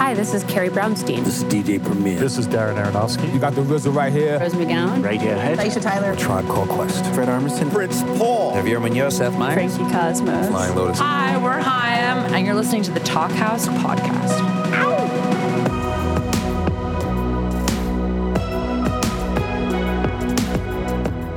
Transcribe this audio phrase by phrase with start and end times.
[0.00, 1.26] Hi, this is Carrie Brownstein.
[1.26, 2.18] This is DJ Premier.
[2.18, 3.30] This is Darren Aronofsky.
[3.34, 4.40] You got the RZA right here.
[4.40, 5.04] Rose McGowan.
[5.04, 5.56] Right Radiohead.
[5.58, 6.16] Aisha Tyler.
[6.16, 7.04] Tribe Called Quest.
[7.14, 7.70] Fred Armisen.
[7.70, 8.54] Fritz Paul.
[8.54, 9.18] Javier Munoz.
[9.18, 9.76] Seth Meyers.
[9.76, 10.48] Frankie Cosmos.
[10.48, 10.98] Flying Lotus.
[11.00, 14.40] Hi, we're Haim, and you're listening to the Talkhouse podcast.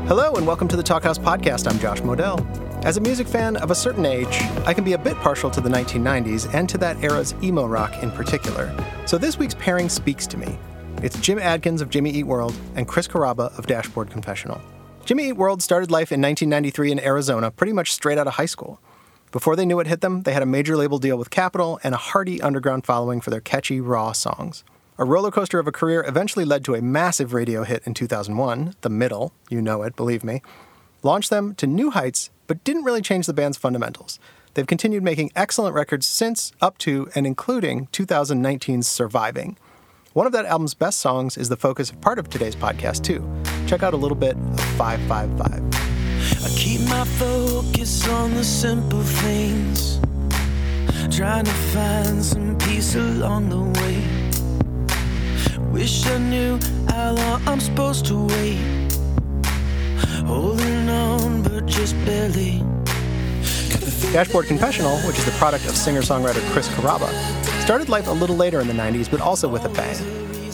[0.07, 1.69] Hello, and welcome to the Talkhouse podcast.
[1.69, 2.62] I'm Josh Modell.
[2.83, 5.61] As a music fan of a certain age, I can be a bit partial to
[5.61, 8.75] the 1990s and to that era's emo rock in particular.
[9.05, 10.59] So this week's pairing speaks to me.
[11.01, 14.59] It's Jim Adkins of Jimmy Eat World and Chris Carrabba of Dashboard Confessional.
[15.05, 18.45] Jimmy Eat World started life in 1993 in Arizona, pretty much straight out of high
[18.45, 18.81] school.
[19.31, 21.95] Before they knew it hit them, they had a major label deal with Capitol and
[21.95, 24.65] a hearty underground following for their catchy, raw songs.
[24.97, 28.75] A roller coaster of a career eventually led to a massive radio hit in 2001,
[28.81, 30.41] The Middle, you know it, believe me,
[31.01, 34.19] launched them to new heights but didn't really change the band's fundamentals.
[34.53, 39.57] They've continued making excellent records since, up to, and including 2019's Surviving.
[40.13, 43.27] One of that album's best songs is the focus of part of today's podcast, too.
[43.65, 45.83] Check out a little bit of 555.
[46.45, 49.99] I keep my focus on the simple things,
[51.15, 54.23] trying to find some peace along the way.
[55.71, 56.59] Wish I knew
[56.89, 58.92] how long I'm supposed to wait,
[60.25, 62.63] holding on, but just barely.
[64.11, 67.09] Dashboard Confessional, which is the product of singer songwriter Chris Carrabba,
[67.61, 69.95] started life a little later in the 90s, but also with a bang.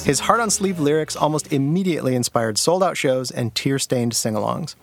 [0.06, 4.34] His heart on sleeve lyrics almost immediately inspired sold out shows and tear stained sing
[4.34, 4.76] alongs.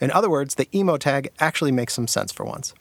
[0.00, 2.74] In other words, the emo tag actually makes some sense for once.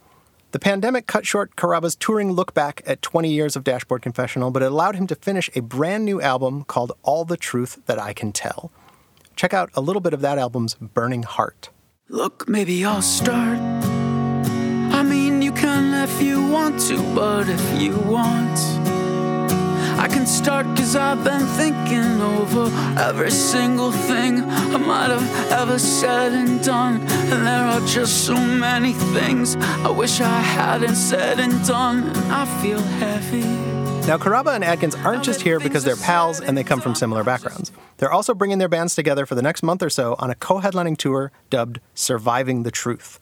[0.52, 4.64] The pandemic cut short Carrabba's touring look back at 20 years of Dashboard Confessional, but
[4.64, 8.14] it allowed him to finish a brand new album called All the Truth That I
[8.14, 8.72] Can Tell.
[9.38, 11.70] Check out a little bit of that album's Burning Heart.
[12.10, 13.60] Look, maybe I'll start.
[13.60, 18.58] I mean, you can if you want to, but if you want,
[20.00, 25.78] I can start cause I've been thinking over every single thing I might have ever
[25.78, 27.02] said and done.
[27.32, 32.06] And there are just so many things I wish I hadn't said and done.
[32.10, 33.77] And I feel heavy.
[34.08, 37.26] Now, Carrabba and Adkins aren't just here because they're pals and they come from similar
[37.26, 37.74] backgrounds.
[37.98, 40.62] They're also bringing their bands together for the next month or so on a co
[40.62, 43.20] headlining tour dubbed Surviving the Truth.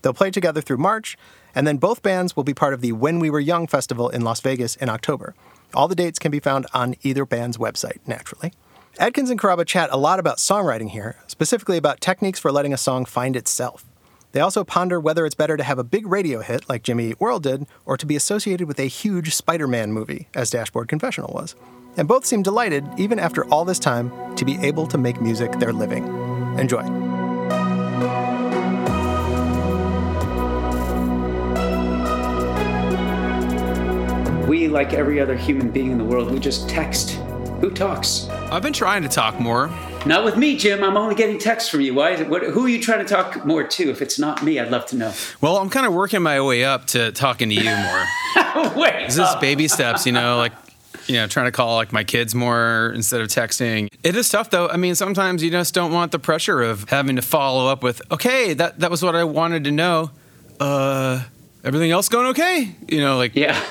[0.00, 1.18] They'll play together through March,
[1.56, 4.22] and then both bands will be part of the When We Were Young festival in
[4.22, 5.34] Las Vegas in October.
[5.74, 8.52] All the dates can be found on either band's website, naturally.
[9.00, 12.78] Adkins and Carrabba chat a lot about songwriting here, specifically about techniques for letting a
[12.78, 13.84] song find itself.
[14.32, 17.20] They also ponder whether it's better to have a big radio hit like Jimmy Eat
[17.20, 21.32] World did, or to be associated with a huge Spider Man movie, as Dashboard Confessional
[21.32, 21.54] was.
[21.96, 25.52] And both seem delighted, even after all this time, to be able to make music
[25.52, 26.06] their living.
[26.58, 26.82] Enjoy.
[34.46, 37.12] We, like every other human being in the world, we just text.
[37.60, 38.28] Who talks?
[38.28, 39.70] I've been trying to talk more.
[40.08, 40.82] Not with me, Jim.
[40.82, 41.92] I'm only getting texts from you.
[41.92, 42.30] Why is it?
[42.30, 43.90] What, who are you trying to talk more to?
[43.90, 45.12] If it's not me, I'd love to know.
[45.42, 48.74] Well, I'm kind of working my way up to talking to you more.
[48.74, 50.52] Wait, is This baby steps, you know, like
[51.08, 53.92] you know, trying to call like my kids more instead of texting.
[54.02, 54.68] It is tough though.
[54.68, 58.00] I mean, sometimes you just don't want the pressure of having to follow up with,
[58.10, 60.10] "Okay, that that was what I wanted to know."
[60.58, 61.22] Uh,
[61.64, 62.74] everything else going okay?
[62.88, 63.62] You know, like yeah.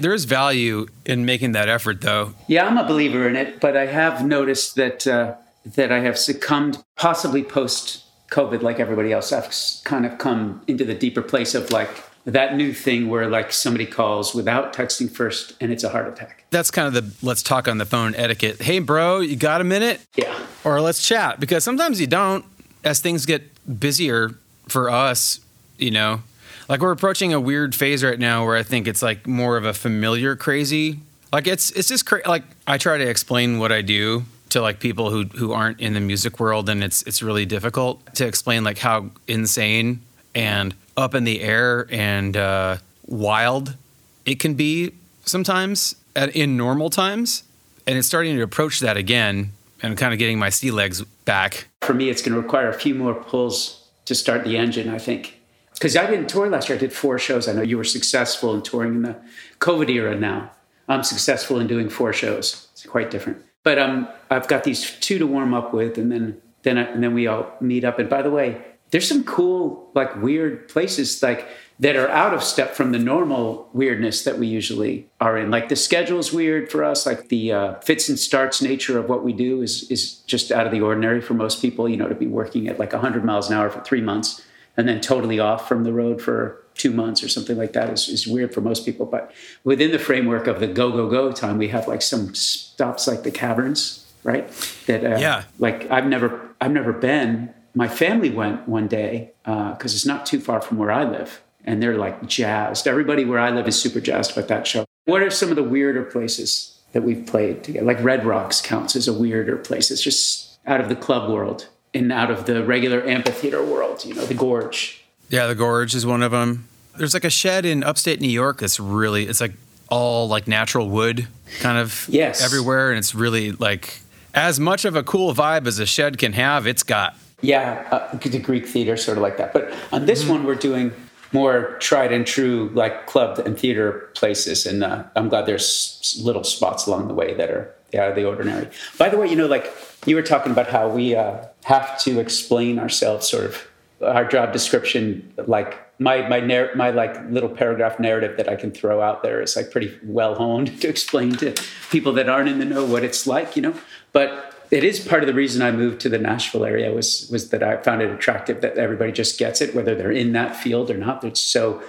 [0.00, 2.34] There is value in making that effort, though.
[2.48, 6.18] Yeah, I'm a believer in it, but I have noticed that uh, that I have
[6.18, 9.32] succumbed, possibly post COVID, like everybody else.
[9.32, 9.52] I've
[9.84, 13.86] kind of come into the deeper place of like that new thing where like somebody
[13.86, 16.44] calls without texting first, and it's a heart attack.
[16.50, 18.62] That's kind of the let's talk on the phone etiquette.
[18.62, 20.00] Hey, bro, you got a minute?
[20.16, 20.38] Yeah.
[20.64, 22.44] Or let's chat because sometimes you don't.
[22.82, 23.42] As things get
[23.80, 24.34] busier
[24.68, 25.40] for us,
[25.78, 26.22] you know,
[26.68, 29.64] like we're approaching a weird phase right now where I think it's like more of
[29.64, 31.00] a familiar crazy.
[31.32, 34.24] Like it's it's just cra- like I try to explain what I do
[34.54, 38.14] to like people who who aren't in the music world, and it's it's really difficult
[38.14, 40.00] to explain like how insane
[40.34, 42.76] and up in the air and uh,
[43.06, 43.76] wild
[44.24, 44.92] it can be
[45.24, 47.42] sometimes at, in normal times,
[47.86, 49.52] and it's starting to approach that again,
[49.82, 51.68] and kind of getting my sea legs back.
[51.82, 54.88] For me, it's going to require a few more pulls to start the engine.
[54.88, 55.40] I think
[55.72, 56.78] because I didn't tour last year.
[56.78, 57.48] I did four shows.
[57.48, 59.16] I know you were successful in touring in the
[59.58, 60.14] COVID era.
[60.14, 60.52] Now
[60.88, 62.68] I'm successful in doing four shows.
[62.72, 63.42] It's quite different.
[63.64, 67.02] But um, I've got these two to warm up with, and then then I, and
[67.02, 67.98] then we all meet up.
[67.98, 71.48] And by the way, there's some cool, like weird places like
[71.80, 75.50] that are out of step from the normal weirdness that we usually are in.
[75.50, 77.04] Like the schedule's weird for us.
[77.04, 80.66] Like the uh, fits and starts nature of what we do is is just out
[80.66, 81.88] of the ordinary for most people.
[81.88, 84.42] You know, to be working at like 100 miles an hour for three months
[84.76, 88.08] and then totally off from the road for two months or something like that is,
[88.08, 89.06] is weird for most people.
[89.06, 89.32] But
[89.62, 93.22] within the framework of the go, go, go time, we have like some stops like
[93.22, 94.48] the caverns, right?
[94.86, 95.44] That, uh, Yeah.
[95.58, 97.50] like I've never, I've never been.
[97.74, 101.82] My family went one day because it's not too far from where I live, and
[101.82, 102.86] they're like jazzed.
[102.86, 104.84] Everybody where I live is super jazzed about that show.
[105.06, 107.84] What are some of the weirder places that we've played together?
[107.86, 109.90] Like Red Rocks counts as a weirder place.
[109.90, 114.04] It's just out of the club world and out of the regular amphitheater world.
[114.04, 115.03] You know, the Gorge.
[115.30, 116.68] Yeah, the Gorge is one of them.
[116.96, 119.52] There's like a shed in upstate New York that's really, it's like
[119.88, 121.26] all like natural wood
[121.60, 122.42] kind of Yes.
[122.44, 122.90] everywhere.
[122.90, 124.00] And it's really like
[124.32, 127.16] as much of a cool vibe as a shed can have, it's got.
[127.40, 129.52] Yeah, uh, the Greek theater, sort of like that.
[129.52, 130.92] But on this one, we're doing
[131.32, 134.66] more tried and true, like club and theater places.
[134.66, 138.24] And uh, I'm glad there's little spots along the way that are out of the
[138.24, 138.68] ordinary.
[138.98, 139.70] By the way, you know, like
[140.06, 143.68] you were talking about how we uh, have to explain ourselves, sort of
[144.00, 148.70] our job description, like my my narr- my like little paragraph narrative that I can
[148.70, 151.54] throw out there is like pretty well honed to explain to
[151.90, 153.74] people that aren't in the know what it's like, you know.
[154.12, 157.50] But it is part of the reason I moved to the Nashville area was was
[157.50, 160.90] that I found it attractive that everybody just gets it, whether they're in that field
[160.90, 161.22] or not.
[161.24, 161.82] It's so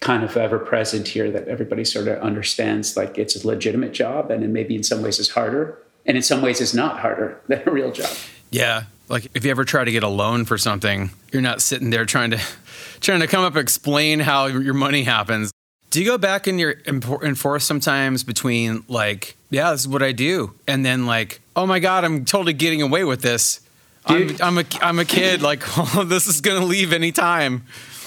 [0.00, 4.30] kind of ever present here that everybody sort of understands like it's a legitimate job
[4.30, 5.76] and then maybe in some ways is harder
[6.06, 8.10] and in some ways is not harder than a real job.
[8.50, 8.84] Yeah.
[9.08, 12.04] Like if you ever try to get a loan for something, you're not sitting there
[12.04, 12.40] trying to
[13.00, 15.50] trying to come up and explain how your money happens.
[15.90, 20.02] Do you go back and you're impor- enforce sometimes between like, yeah, this is what
[20.02, 23.60] I do, and then like, oh my god, I'm totally getting away with this.
[24.04, 25.40] I'm, I'm a I'm a kid.
[25.42, 25.62] Like,
[25.96, 27.64] oh, this is gonna leave any time.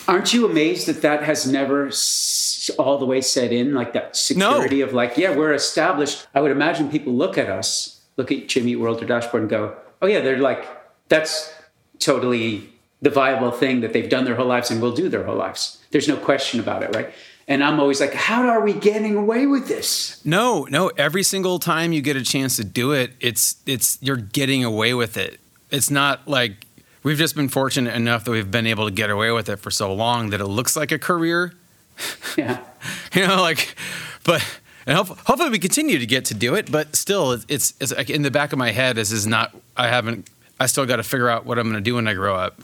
[0.08, 4.16] Aren't you amazed that that has never s- all the way set in, like that
[4.16, 6.28] security of like, yeah, we're established.
[6.36, 9.76] I would imagine people look at us, look at Jimmy World or Dashboard, and go,
[10.02, 10.66] oh yeah, they're like,
[11.12, 11.54] that's
[12.00, 12.70] totally
[13.02, 15.84] the viable thing that they've done their whole lives and will do their whole lives.
[15.92, 17.12] There's no question about it, right?
[17.50, 20.24] And I'm always like, how are we getting away with this?
[20.26, 20.88] No, no.
[20.98, 24.94] Every single time you get a chance to do it, it's it's you're getting away
[24.94, 25.42] with it.
[25.70, 26.66] It's not like
[27.04, 29.70] we've just been fortunate enough that we've been able to get away with it for
[29.70, 31.54] so long that it looks like a career.
[32.38, 32.60] Yeah.
[33.14, 33.76] You know, like,
[34.24, 34.42] but
[34.86, 36.72] and hope, hopefully we continue to get to do it.
[36.72, 38.96] But still, it's it's, it's like in the back of my head.
[38.96, 39.56] This is not.
[39.76, 40.30] I haven't.
[40.62, 42.62] I still got to figure out what I'm going to do when I grow up.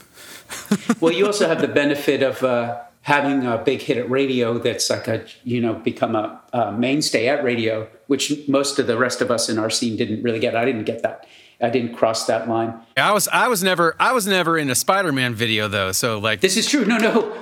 [1.00, 4.88] well, you also have the benefit of uh, having a big hit at radio that's
[4.88, 9.20] like a, you know, become a, a mainstay at radio, which most of the rest
[9.20, 10.54] of us in our scene didn't really get.
[10.54, 11.26] I didn't get that.
[11.60, 12.72] I didn't cross that line.
[12.96, 15.90] I was I was never I was never in a Spider-Man video though.
[15.90, 16.84] So like This is true.
[16.84, 17.36] No, no.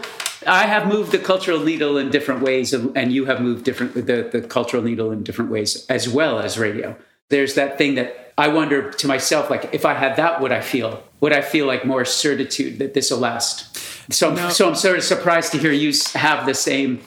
[0.46, 4.30] I have moved the cultural needle in different ways, and you have moved different the,
[4.32, 6.96] the cultural needle in different ways as well as radio.
[7.28, 10.60] There's that thing that I wonder to myself, like, if I had that, would I
[10.60, 11.02] feel?
[11.20, 13.76] Would I feel like more certitude that this will last?
[14.12, 14.50] So, No.
[14.50, 17.00] so I'm sort of surprised to hear you have the same,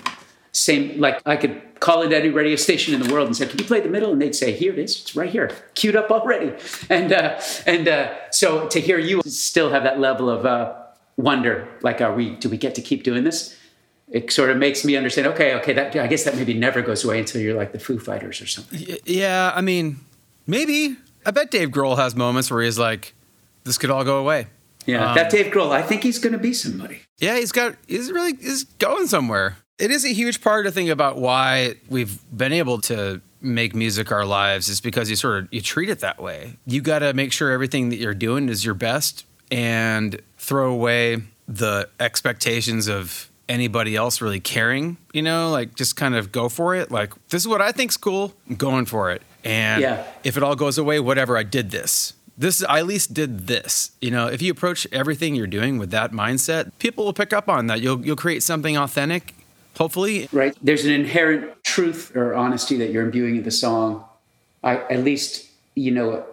[0.52, 1.00] same.
[1.00, 3.66] Like, I could call into any radio station in the world and say, "Can you
[3.66, 5.02] play the middle?" And they'd say, "Here it is.
[5.02, 6.52] It's right here, queued up already."
[6.90, 10.74] And uh, and uh, so to hear you still have that level of uh,
[11.16, 12.32] wonder, like, are we?
[12.32, 13.56] Do we get to keep doing this?
[14.12, 15.28] It sort of makes me understand.
[15.28, 18.00] Okay, okay, that I guess that maybe never goes away until you're like the Foo
[18.00, 18.98] Fighters or something.
[19.06, 19.98] Yeah, I mean,
[20.48, 20.98] maybe.
[21.26, 23.14] I bet Dave Grohl has moments where he's like,
[23.64, 24.48] "This could all go away."
[24.86, 25.72] Yeah, Um, that Dave Grohl.
[25.72, 27.02] I think he's going to be somebody.
[27.20, 27.76] Yeah, he's got.
[27.88, 29.58] He's really is going somewhere.
[29.78, 34.12] It is a huge part to think about why we've been able to make music
[34.12, 36.58] our lives is because you sort of you treat it that way.
[36.66, 41.24] You got to make sure everything that you're doing is your best and throw away
[41.48, 46.76] the expectations of anybody else really caring, you know, like just kind of go for
[46.76, 46.92] it.
[46.92, 49.22] Like this is what I think's cool, I'm going for it.
[49.44, 50.04] And Yeah.
[50.24, 52.14] if it all goes away, whatever, I did this.
[52.38, 53.92] This I at least did this.
[54.02, 57.50] You know, if you approach everything you're doing with that mindset, people will pick up
[57.50, 57.82] on that.
[57.82, 59.34] You'll you'll create something authentic,
[59.78, 60.30] hopefully.
[60.32, 60.56] right?
[60.62, 64.06] There's an inherent truth or honesty that you're imbuing in the song.
[64.64, 66.26] I, at least, you know,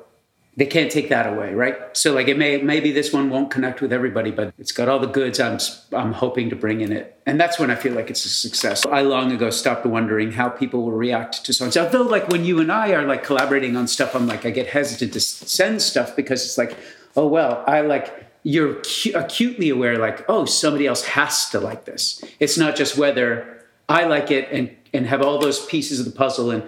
[0.58, 1.76] they can't take that away, right?
[1.94, 4.98] So, like, it may maybe this one won't connect with everybody, but it's got all
[4.98, 5.58] the goods I'm
[5.92, 8.86] I'm hoping to bring in it, and that's when I feel like it's a success.
[8.86, 11.76] I long ago stopped wondering how people will react to songs.
[11.76, 14.68] Although, like, when you and I are like collaborating on stuff, I'm like, I get
[14.68, 16.76] hesitant to send stuff because it's like,
[17.16, 21.84] oh well, I like you're cu- acutely aware, like, oh, somebody else has to like
[21.84, 22.22] this.
[22.38, 26.12] It's not just whether I like it and and have all those pieces of the
[26.12, 26.62] puzzle, and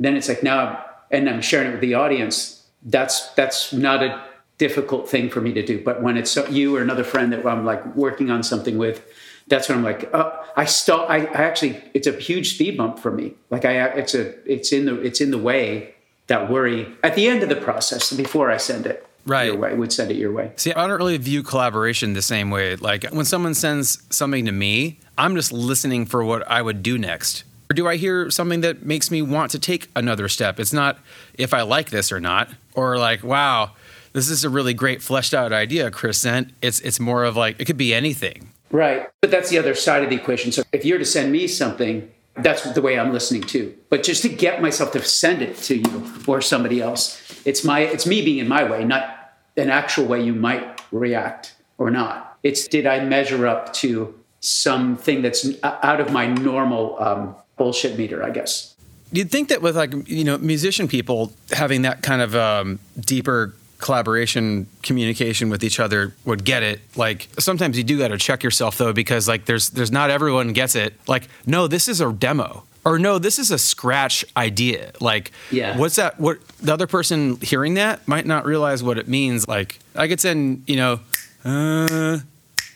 [0.00, 2.63] then it's like now, and I'm sharing it with the audience.
[2.84, 4.22] That's that's not a
[4.58, 5.82] difficult thing for me to do.
[5.82, 9.04] But when it's you or another friend that I'm like working on something with,
[9.48, 11.10] that's when I'm like, oh, I stop.
[11.10, 13.34] I, I actually, it's a huge speed bump for me.
[13.50, 15.94] Like I, it's a, it's in the, it's in the way
[16.28, 19.46] that worry at the end of the process before I send it Right.
[19.46, 19.74] your way.
[19.74, 20.52] Would send it your way.
[20.56, 22.76] See, I don't really view collaboration the same way.
[22.76, 26.98] Like when someone sends something to me, I'm just listening for what I would do
[26.98, 27.44] next.
[27.70, 30.60] Or do I hear something that makes me want to take another step?
[30.60, 30.98] It's not
[31.34, 33.72] if I like this or not, or like, wow,
[34.12, 36.52] this is a really great fleshed out idea, Chris sent.
[36.62, 38.50] It's it's more of like it could be anything.
[38.70, 39.08] Right.
[39.20, 40.50] But that's the other side of the equation.
[40.50, 43.72] So if you're to send me something, that's the way I'm listening to.
[43.88, 47.80] But just to get myself to send it to you or somebody else, it's my
[47.80, 52.38] it's me being in my way, not an actual way you might react or not.
[52.42, 58.22] It's did I measure up to something that's out of my normal um, bullshit meter,
[58.22, 58.73] I guess.
[59.14, 63.54] You'd think that with like you know musician people having that kind of um, deeper
[63.78, 66.80] collaboration communication with each other would get it.
[66.96, 70.52] Like sometimes you do got to check yourself though because like there's there's not everyone
[70.52, 70.94] gets it.
[71.06, 72.64] Like no this is a demo.
[72.84, 74.90] Or no this is a scratch idea.
[75.00, 75.78] Like yeah.
[75.78, 79.46] what's that what the other person hearing that might not realize what it means.
[79.46, 81.00] Like i could send you know
[81.44, 82.18] uh,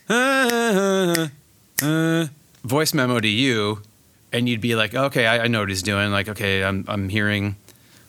[0.09, 1.29] uh,
[1.83, 2.27] uh,
[2.63, 3.83] voice memo to you
[4.33, 6.11] and you'd be like, okay, I, I, know what he's doing.
[6.11, 7.57] Like, okay, I'm I'm hearing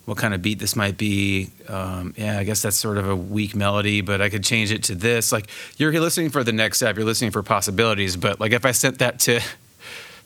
[0.05, 1.49] what kind of beat this might be.
[1.67, 4.83] Um, yeah, I guess that's sort of a weak melody, but I could change it
[4.83, 5.31] to this.
[5.31, 5.47] Like,
[5.77, 6.95] you're listening for the next step.
[6.95, 8.17] You're listening for possibilities.
[8.17, 9.39] But like, if I sent that to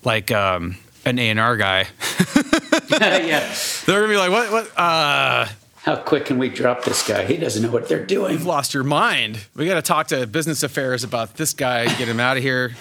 [0.04, 1.88] like um, an A and R guy,
[2.90, 3.54] yeah,
[3.86, 4.78] they're gonna be like, what, what?
[4.78, 5.48] Uh,
[5.84, 7.26] how quick can we drop this guy?
[7.26, 8.32] He doesn't know what they're doing.
[8.32, 9.46] You've lost your mind.
[9.54, 12.74] We got to talk to business affairs about this guy, get him out of here.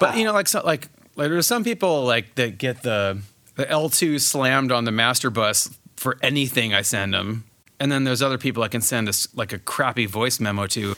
[0.00, 3.18] But you know, like so, like like there's some people like that get the
[3.56, 7.44] the L2 slammed on the master bus for anything I send them,
[7.80, 10.94] and then there's other people I can send a, like a crappy voice memo to.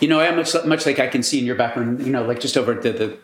[0.00, 2.04] You know, I'm much much like I can see in your background.
[2.04, 3.18] You know, like just over the the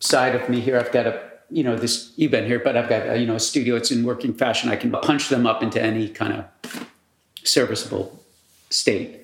[0.00, 1.20] side of me here, I've got a
[1.50, 3.76] you know this you've been here, but I've got a, you know a studio.
[3.76, 4.70] It's in working fashion.
[4.70, 6.88] I can punch them up into any kind of
[7.44, 8.20] serviceable
[8.70, 9.20] state.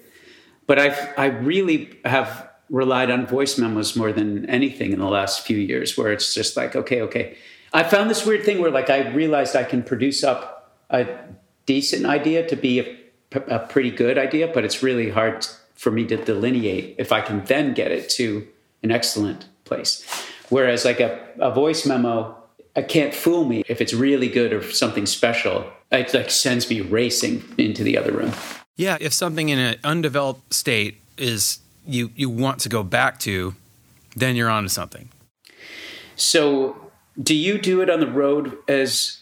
[0.66, 5.44] But I I really have relied on voice memos more than anything in the last
[5.44, 7.36] few years, where it's just like, okay, okay.
[7.72, 11.06] I found this weird thing where like I realized I can produce up a
[11.66, 12.96] decent idea to be a,
[13.48, 17.44] a pretty good idea, but it's really hard for me to delineate if I can
[17.44, 18.46] then get it to
[18.82, 20.04] an excellent place.
[20.48, 22.36] Whereas like a, a voice memo,
[22.76, 25.70] I can't fool me if it's really good or something special.
[25.90, 28.32] It like sends me racing into the other room.
[28.76, 31.58] Yeah, if something in an undeveloped state is
[31.90, 33.54] you you want to go back to,
[34.16, 35.08] then you're onto something.
[36.16, 39.20] So, do you do it on the road as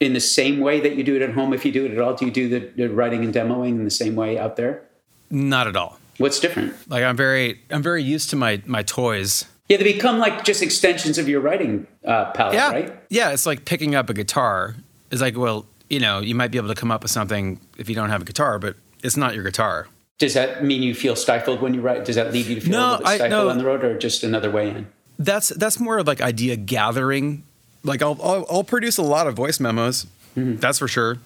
[0.00, 1.52] in the same way that you do it at home?
[1.52, 3.84] If you do it at all, do you do the, the writing and demoing in
[3.84, 4.82] the same way out there?
[5.30, 5.98] Not at all.
[6.18, 6.74] What's different?
[6.90, 9.46] Like I'm very I'm very used to my my toys.
[9.68, 12.70] Yeah, they become like just extensions of your writing uh, palette, yeah.
[12.72, 12.92] right?
[13.08, 14.74] Yeah, it's like picking up a guitar.
[15.12, 17.88] It's like, well, you know, you might be able to come up with something if
[17.88, 18.74] you don't have a guitar, but
[19.04, 19.86] it's not your guitar.
[20.20, 22.04] Does that mean you feel stifled when you write?
[22.04, 23.48] Does that lead you to feel no, a little bit stifled no.
[23.48, 24.86] on the road, or just another way in?
[25.18, 27.42] That's that's more of like idea gathering.
[27.82, 30.56] Like I'll I'll, I'll produce a lot of voice memos, mm-hmm.
[30.56, 31.18] that's for sure.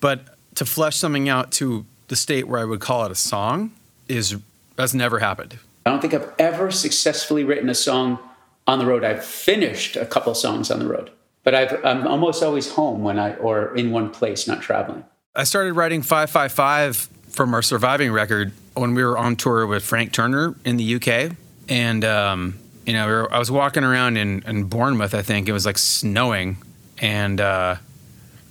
[0.00, 0.22] But
[0.56, 3.70] to flesh something out to the state where I would call it a song
[4.08, 4.36] is
[4.74, 5.58] that's never happened.
[5.86, 8.18] I don't think I've ever successfully written a song
[8.66, 9.04] on the road.
[9.04, 11.10] I've finished a couple songs on the road,
[11.44, 15.04] but i am almost always home when I or in one place, not traveling.
[15.36, 19.66] I started writing five five five from our surviving record when we were on tour
[19.66, 21.36] with Frank Turner in the UK,
[21.68, 25.14] and um, you know we were, I was walking around in, in, Bournemouth.
[25.14, 26.58] I think it was like snowing,
[26.98, 27.76] and uh,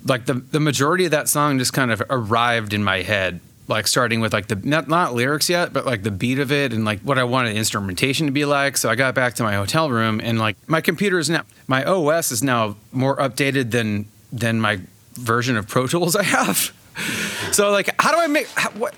[0.06, 3.40] like the the majority of that song just kind of arrived in my head.
[3.68, 6.74] Like starting with like the not not lyrics yet, but like the beat of it
[6.74, 8.76] and like what I wanted instrumentation to be like.
[8.76, 11.86] So I got back to my hotel room and like my computer is now my
[11.86, 14.80] OS is now more updated than than my
[15.14, 16.74] version of Pro Tools I have.
[17.52, 18.94] so like, how do I make how, what?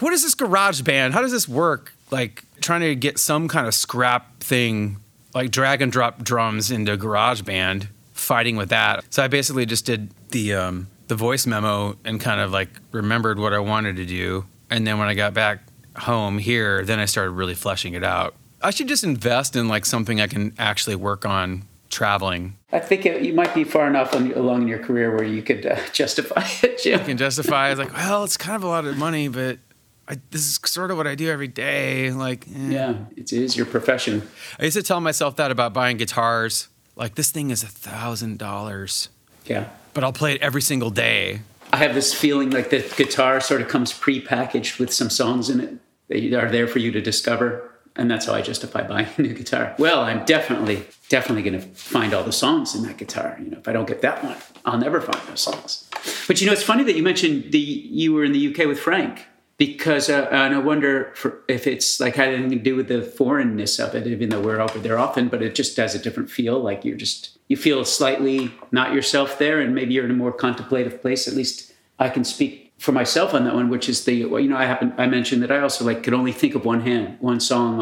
[0.00, 1.10] What is this GarageBand?
[1.10, 1.92] How does this work?
[2.10, 4.98] Like trying to get some kind of scrap thing,
[5.34, 9.04] like drag and drop drums into GarageBand, fighting with that.
[9.12, 13.38] So I basically just did the um, the voice memo and kind of like remembered
[13.38, 14.46] what I wanted to do.
[14.70, 15.60] And then when I got back
[15.96, 18.34] home here, then I started really fleshing it out.
[18.62, 22.56] I should just invest in like something I can actually work on traveling.
[22.72, 25.42] I think it, you might be far enough on, along in your career where you
[25.42, 26.82] could uh, justify it.
[26.82, 27.00] Jim.
[27.00, 29.58] You can justify it like, well, it's kind of a lot of money, but
[30.06, 32.10] I, this is sort of what I do every day.
[32.10, 32.70] Like, eh.
[32.70, 34.22] yeah, it is your profession.
[34.58, 36.68] I used to tell myself that about buying guitars.
[36.96, 39.08] Like, this thing is a thousand dollars.
[39.44, 41.40] Yeah, but I'll play it every single day.
[41.72, 45.60] I have this feeling like the guitar sort of comes pre-packaged with some songs in
[45.60, 45.74] it
[46.08, 47.67] that are there for you to discover
[47.98, 49.74] and that's how I justify buying a new guitar.
[49.78, 53.36] Well, I'm definitely, definitely going to find all the songs in that guitar.
[53.42, 55.90] You know, if I don't get that one, I'll never find those songs.
[56.26, 58.78] But you know, it's funny that you mentioned the you were in the UK with
[58.78, 59.26] Frank.
[59.58, 63.02] because uh, and I wonder for, if it's like had anything to do with the
[63.02, 66.30] foreignness of it, even though we're over there often, but it just has a different
[66.30, 66.60] feel.
[66.60, 70.32] Like you're just you feel slightly not yourself there, and maybe you're in a more
[70.32, 71.26] contemplative place.
[71.26, 74.56] At least I can speak for myself on that one, which is the you know
[74.56, 77.40] I happen I mentioned that I also like could only think of one hand one
[77.40, 77.80] song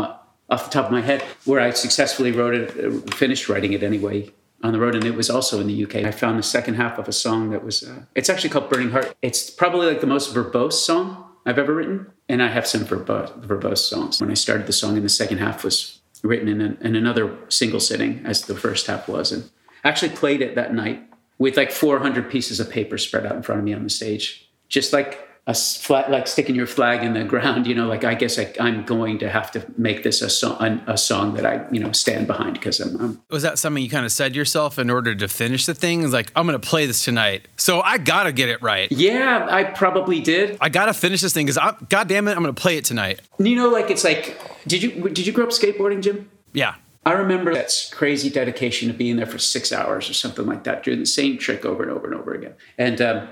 [0.49, 3.83] off the top of my head where I successfully wrote it, uh, finished writing it
[3.83, 4.31] anyway
[4.63, 5.97] on the road, and it was also in the UK.
[5.97, 8.91] I found the second half of a song that was uh, it's actually called Burning
[8.91, 9.15] Heart.
[9.23, 13.39] It's probably like the most verbose song I've ever written, and I have some verbose,
[13.45, 14.21] verbose songs.
[14.21, 17.37] When I started the song, and the second half was written in, a, in another
[17.49, 19.51] single sitting, as the first half was, and
[19.85, 21.03] actually played it that night
[21.39, 24.46] with like 400 pieces of paper spread out in front of me on the stage,
[24.69, 28.15] just like a flat, like sticking your flag in the ground, you know, like I
[28.15, 31.65] guess I, am going to have to make this a song, a song that I,
[31.71, 34.39] you know, stand behind because I'm, I'm, Was that something you kind of said to
[34.39, 36.03] yourself in order to finish the thing?
[36.03, 38.91] It's like I'm going to play this tonight, so I gotta get it right.
[38.91, 40.59] Yeah, I probably did.
[40.61, 42.85] I gotta finish this thing because I, God damn it, I'm going to play it
[42.85, 43.21] tonight.
[43.39, 46.29] You know, like it's like, did you did you grow up skateboarding, Jim?
[46.53, 46.75] Yeah.
[47.05, 50.83] I remember that crazy dedication to being there for six hours or something like that,
[50.83, 52.55] doing the same trick over and over and over again.
[52.79, 53.29] And um,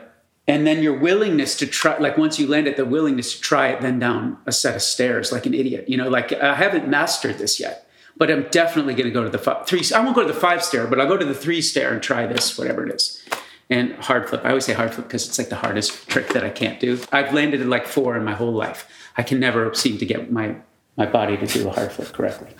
[0.46, 3.68] and then your willingness to try like once you land it the willingness to try
[3.68, 6.88] it then down a set of stairs like an idiot you know like i haven't
[6.88, 10.14] mastered this yet but i'm definitely going to go to the five, three i won't
[10.14, 12.58] go to the five stair but i'll go to the three stair and try this
[12.58, 13.22] whatever it is.
[13.70, 16.44] And hard flip i always say hard flip because it's like the hardest trick that
[16.44, 17.00] i can't do.
[17.12, 18.86] I've landed at like four in my whole life.
[19.16, 20.56] I can never seem to get my
[20.96, 22.54] my body to do a hard flip correctly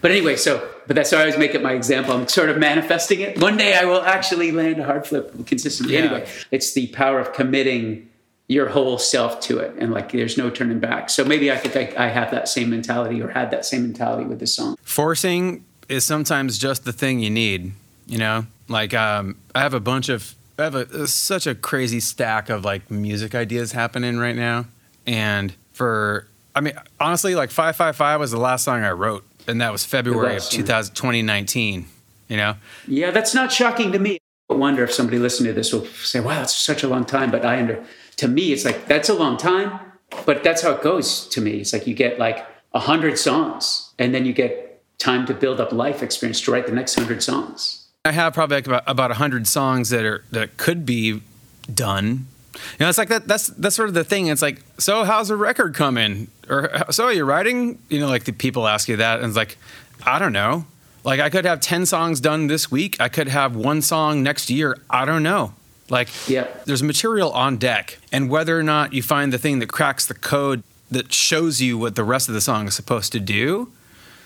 [0.00, 2.14] but anyway, so but that's why I always make it my example.
[2.14, 3.40] I'm sort of manifesting it.
[3.40, 5.94] One day I will actually land a hard flip consistently.
[5.94, 6.00] Yeah.
[6.00, 8.08] Anyway, it's the power of committing
[8.48, 11.10] your whole self to it, and like there's no turning back.
[11.10, 14.24] So maybe I think I, I have that same mentality, or had that same mentality
[14.24, 14.76] with this song.
[14.82, 17.72] Forcing is sometimes just the thing you need.
[18.06, 22.00] You know, like um, I have a bunch of I have a, such a crazy
[22.00, 24.64] stack of like music ideas happening right now,
[25.06, 29.27] and for I mean honestly, like five five five was the last song I wrote
[29.48, 31.86] and that was February was, of 2000, 2019.
[32.28, 32.56] You know?
[32.86, 34.18] Yeah, that's not shocking to me.
[34.50, 37.30] I wonder if somebody listening to this will say, "Wow, that's such a long time."
[37.30, 37.84] But I under
[38.16, 39.78] to me, it's like that's a long time,
[40.24, 41.52] but that's how it goes to me.
[41.60, 45.60] It's like you get like a hundred songs, and then you get time to build
[45.60, 47.88] up life experience to write the next hundred songs.
[48.04, 51.22] I have probably like about about a hundred songs that are that could be
[51.72, 52.26] done
[52.78, 53.26] you know, it's like that.
[53.26, 54.28] That's that's sort of the thing.
[54.28, 56.28] It's like, so how's the record coming?
[56.48, 57.78] Or so you're you writing?
[57.88, 59.56] You know, like the people ask you that, and it's like,
[60.04, 60.66] I don't know.
[61.04, 63.00] Like I could have ten songs done this week.
[63.00, 64.78] I could have one song next year.
[64.90, 65.54] I don't know.
[65.90, 66.46] Like, yeah.
[66.66, 70.14] there's material on deck, and whether or not you find the thing that cracks the
[70.14, 73.72] code that shows you what the rest of the song is supposed to do,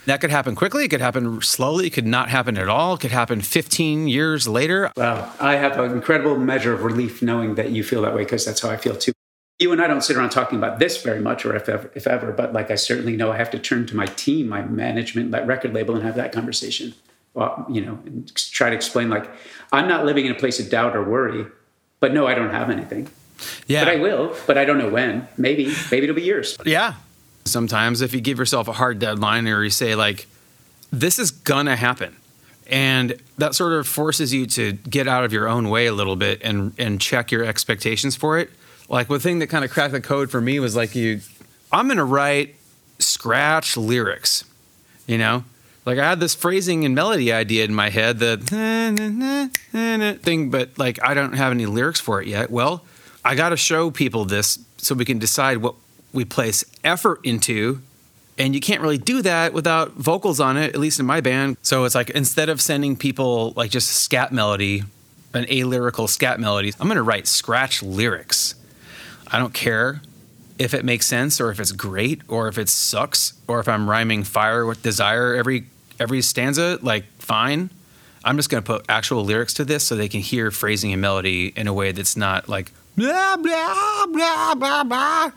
[0.07, 0.85] that could happen quickly.
[0.85, 1.87] It could happen slowly.
[1.87, 2.95] It could not happen at all.
[2.95, 4.91] It could happen 15 years later.
[4.97, 5.33] Wow.
[5.41, 8.61] I have an incredible measure of relief knowing that you feel that way because that's
[8.61, 9.13] how I feel too.
[9.59, 12.07] You and I don't sit around talking about this very much, or if ever, if
[12.09, 15.31] ever, but like I certainly know I have to turn to my team, my management,
[15.31, 16.95] that record label, and have that conversation.
[17.35, 19.31] Well, you know, and try to explain like
[19.71, 21.47] I'm not living in a place of doubt or worry,
[22.01, 23.09] but no, I don't have anything.
[23.69, 25.29] Yeah, but I will, but I don't know when.
[25.37, 26.59] Maybe, maybe it'll be years.
[26.65, 26.95] Yeah,
[27.45, 30.27] Sometimes, if you give yourself a hard deadline or you say, like,
[30.93, 32.17] this is gonna happen,
[32.67, 36.17] and that sort of forces you to get out of your own way a little
[36.17, 38.51] bit and, and check your expectations for it.
[38.89, 41.21] Like, the thing that kind of cracked the code for me was like, you,
[41.73, 42.57] I'm gonna write
[42.99, 44.45] scratch lyrics,
[45.07, 45.45] you know?
[45.85, 48.37] Like I had this phrasing and melody idea in my head, the
[50.23, 52.51] thing, but like I don't have any lyrics for it yet.
[52.51, 52.85] Well,
[53.25, 55.75] I got to show people this so we can decide what
[56.13, 57.81] we place effort into
[58.39, 61.57] and you can't really do that without vocals on it at least in my band.
[61.63, 64.85] So it's like instead of sending people like just a scat melody
[65.35, 68.55] an a lyrical scat melody i'm to write scratch lyrics.
[69.31, 70.03] I don't care
[70.59, 73.89] if it makes sense or if it's great or if it sucks or if i'm
[73.89, 75.67] rhyming fire with desire every
[75.99, 77.71] every stanza like fine.
[78.25, 81.03] I'm just going to put actual lyrics to this so they can hear phrasing and
[81.03, 85.33] melody in a way that's not like blah blah blah blah blah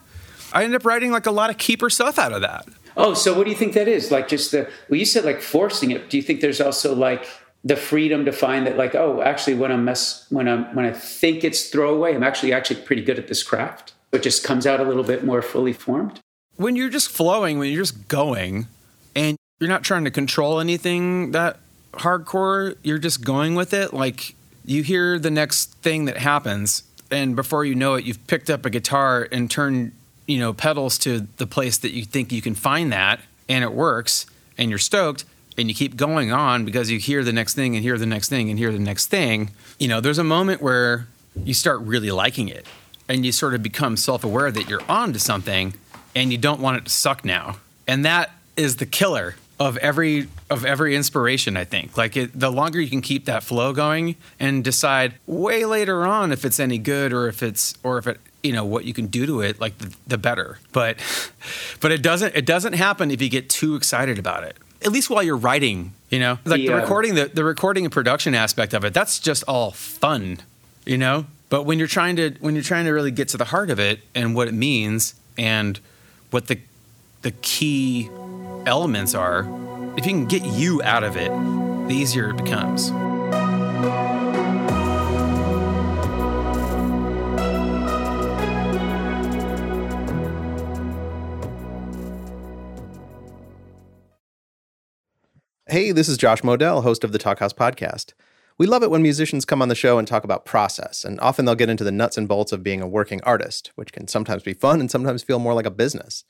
[0.55, 2.65] I ended up writing like a lot of keeper stuff out of that.
[2.95, 4.09] Oh, so what do you think that is?
[4.09, 6.09] Like just the well, you said like forcing it.
[6.09, 7.27] Do you think there's also like
[7.65, 10.93] the freedom to find that like, oh, actually when I mess when I'm when I
[10.93, 13.93] think it's throwaway, I'm actually actually pretty good at this craft.
[14.13, 16.21] It just comes out a little bit more fully formed.
[16.55, 18.67] When you're just flowing, when you're just going,
[19.13, 21.59] and you're not trying to control anything that
[21.95, 23.93] hardcore, you're just going with it.
[23.93, 28.49] Like you hear the next thing that happens, and before you know it, you've picked
[28.49, 29.91] up a guitar and turned
[30.27, 33.73] you know pedals to the place that you think you can find that and it
[33.73, 34.25] works
[34.57, 35.25] and you're stoked
[35.57, 38.29] and you keep going on because you hear the next thing and hear the next
[38.29, 41.07] thing and hear the next thing you know there's a moment where
[41.43, 42.65] you start really liking it
[43.07, 45.73] and you sort of become self-aware that you're on to something
[46.15, 47.57] and you don't want it to suck now.
[47.87, 52.51] And that is the killer of every of every inspiration i think like it, the
[52.51, 56.77] longer you can keep that flow going and decide way later on if it's any
[56.77, 59.59] good or if it's or if it you know what you can do to it
[59.59, 60.59] like the, the better.
[60.71, 60.97] But
[61.81, 65.09] but it doesn't it doesn't happen if you get too excited about it at least
[65.09, 66.37] while you're writing you know?
[66.45, 69.71] Like the, The, recording the, the recording and production aspect of it that's just all
[69.71, 70.39] fun
[70.85, 71.25] you know?
[71.49, 73.79] But when you're trying to when you're trying to really get to the heart of
[73.79, 75.79] it and what it means and
[76.31, 76.59] what the
[77.21, 78.09] the key
[78.65, 79.41] elements are
[79.97, 81.29] if you can get you out of it
[81.87, 82.91] the easier it becomes
[95.75, 98.13] Hey, this is Josh Modell, host of the Talkhouse podcast.
[98.57, 101.43] We love it when musicians come on the show and talk about process, and often
[101.43, 104.41] they'll get into the nuts and bolts of being a working artist, which can sometimes
[104.41, 106.23] be fun and sometimes feel more like a business.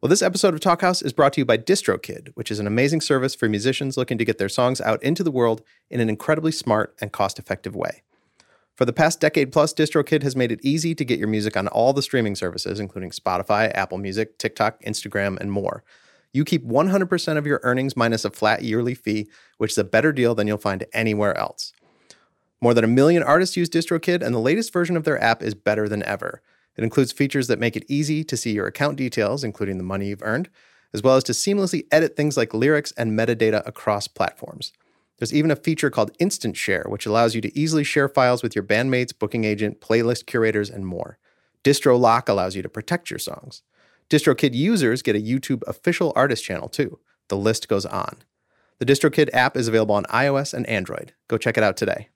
[0.00, 3.02] Well, this episode of Talkhouse is brought to you by DistroKid, which is an amazing
[3.02, 6.50] service for musicians looking to get their songs out into the world in an incredibly
[6.50, 8.02] smart and cost effective way.
[8.74, 11.68] For the past decade plus, DistroKid has made it easy to get your music on
[11.68, 15.84] all the streaming services, including Spotify, Apple Music, TikTok, Instagram, and more.
[16.32, 20.12] You keep 100% of your earnings minus a flat yearly fee, which is a better
[20.12, 21.72] deal than you'll find anywhere else.
[22.60, 25.54] More than a million artists use DistroKid, and the latest version of their app is
[25.54, 26.40] better than ever.
[26.76, 30.08] It includes features that make it easy to see your account details, including the money
[30.08, 30.48] you've earned,
[30.94, 34.72] as well as to seamlessly edit things like lyrics and metadata across platforms.
[35.18, 38.56] There's even a feature called Instant Share, which allows you to easily share files with
[38.56, 41.18] your bandmates, booking agent, playlist curators, and more.
[41.62, 43.62] Distro Lock allows you to protect your songs.
[44.12, 46.98] DistroKid users get a YouTube official artist channel too.
[47.28, 48.18] The list goes on.
[48.78, 51.14] The DistroKid app is available on iOS and Android.
[51.28, 52.10] Go check it out today.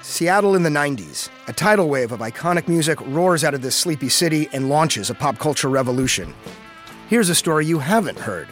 [0.00, 1.28] Seattle in the 90s.
[1.48, 5.14] A tidal wave of iconic music roars out of this sleepy city and launches a
[5.14, 6.32] pop culture revolution.
[7.08, 8.48] Here's a story you haven't heard.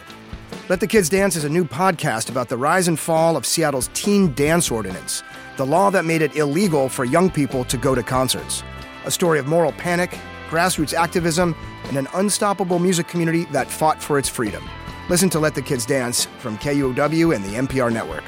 [0.69, 3.89] Let the Kids Dance is a new podcast about the rise and fall of Seattle's
[3.95, 5.23] teen dance ordinance,
[5.57, 8.61] the law that made it illegal for young people to go to concerts.
[9.05, 10.15] A story of moral panic,
[10.49, 11.55] grassroots activism,
[11.85, 14.63] and an unstoppable music community that fought for its freedom.
[15.09, 18.23] Listen to Let the Kids Dance from KUOW and the NPR network.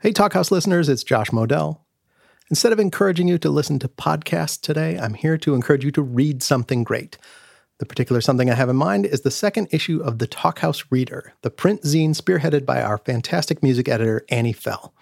[0.00, 1.78] Hey, Talkhouse listeners, it's Josh Modell.
[2.50, 6.02] Instead of encouraging you to listen to podcasts today, I'm here to encourage you to
[6.02, 7.18] read something great.
[7.78, 11.34] The particular something I have in mind is the second issue of the Talkhouse Reader,
[11.42, 14.92] the print zine spearheaded by our fantastic music editor, Annie Fell.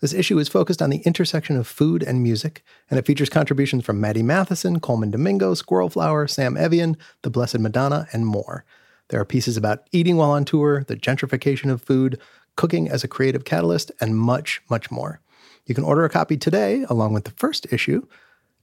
[0.00, 3.84] This issue is focused on the intersection of food and music, and it features contributions
[3.84, 8.64] from Maddie Matheson, Colman Domingo, Squirrel Flower, Sam Evian, The Blessed Madonna, and more.
[9.08, 12.18] There are pieces about eating while on tour, the gentrification of food,
[12.56, 15.20] cooking as a creative catalyst, and much, much more.
[15.66, 18.06] You can order a copy today, along with the first issue,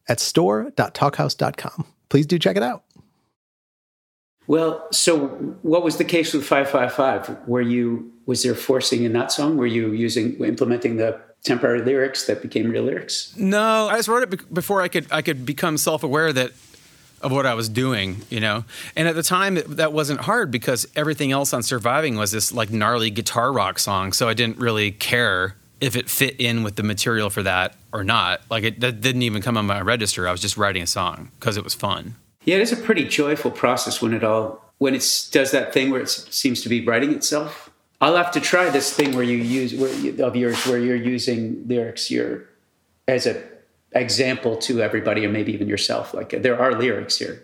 [0.08, 1.86] at store.talkhouse.com.
[2.10, 2.84] Please do check it out.
[4.48, 5.28] Well, so
[5.62, 7.48] what was the case with 555?
[7.48, 9.58] Were you was there forcing in that song?
[9.58, 13.36] Were you using implementing the temporary lyrics that became real lyrics?
[13.38, 16.52] No, I just wrote it be- before I could I could become self aware that
[17.22, 18.64] of what I was doing, you know.
[18.96, 22.52] And at the time, it, that wasn't hard because everything else on Surviving was this
[22.52, 26.76] like gnarly guitar rock song, so I didn't really care if it fit in with
[26.76, 28.42] the material for that or not.
[28.50, 30.28] Like it that didn't even come on my register.
[30.28, 32.16] I was just writing a song because it was fun.
[32.46, 35.90] Yeah, it is a pretty joyful process when it all when it does that thing
[35.90, 37.67] where it seems to be writing itself.
[38.00, 40.96] I'll have to try this thing where you use where you, of yours where you're
[40.96, 42.46] using lyrics you're
[43.08, 43.42] as a
[43.94, 46.14] example to everybody or maybe even yourself.
[46.14, 47.44] Like there are lyrics here.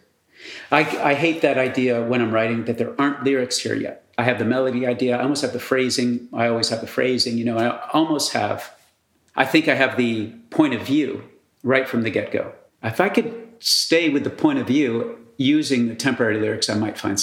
[0.71, 4.05] I, I hate that idea when I'm writing that there aren't lyrics here yet.
[4.17, 5.17] I have the melody idea.
[5.17, 6.27] I almost have the phrasing.
[6.33, 7.37] I always have the phrasing.
[7.37, 8.75] You know, I almost have.
[9.35, 11.23] I think I have the point of view
[11.63, 12.53] right from the get go.
[12.83, 16.97] If I could stay with the point of view using the temporary lyrics, I might
[16.97, 17.17] find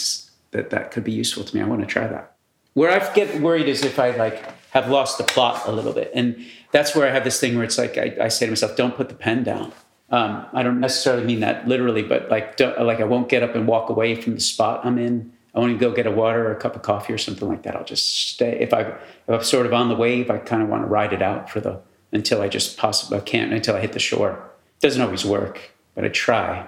[0.50, 1.62] that that could be useful to me.
[1.62, 2.34] I want to try that.
[2.74, 6.10] Where I get worried is if I like have lost the plot a little bit,
[6.14, 8.76] and that's where I have this thing where it's like I, I say to myself,
[8.76, 9.72] "Don't put the pen down."
[10.10, 13.66] Um, I don't necessarily mean that literally, but like like I won't get up and
[13.66, 15.32] walk away from the spot I'm in.
[15.54, 17.62] I want to go get a water or a cup of coffee or something like
[17.62, 17.74] that.
[17.74, 18.58] I'll just stay.
[18.60, 21.12] If I if I'm sort of on the wave, I kind of want to ride
[21.12, 21.80] it out for the
[22.12, 24.32] until I just possibly I can't until I hit the shore.
[24.78, 26.66] It doesn't always work, but I try.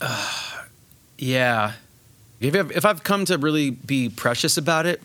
[0.00, 0.64] Uh,
[1.18, 1.72] yeah.
[2.40, 5.02] If if I've come to really be precious about it,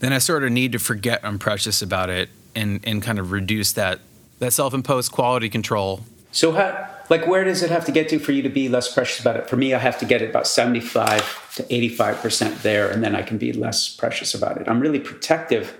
[0.00, 3.32] then I sort of need to forget I'm precious about it and, and kind of
[3.32, 4.00] reduce that
[4.38, 6.00] that self-imposed quality control.
[6.30, 8.92] So how like where does it have to get to for you to be less
[8.92, 9.48] precious about it?
[9.48, 13.22] For me, I have to get it about 75 to 85% there and then I
[13.22, 14.68] can be less precious about it.
[14.68, 15.74] I'm really protective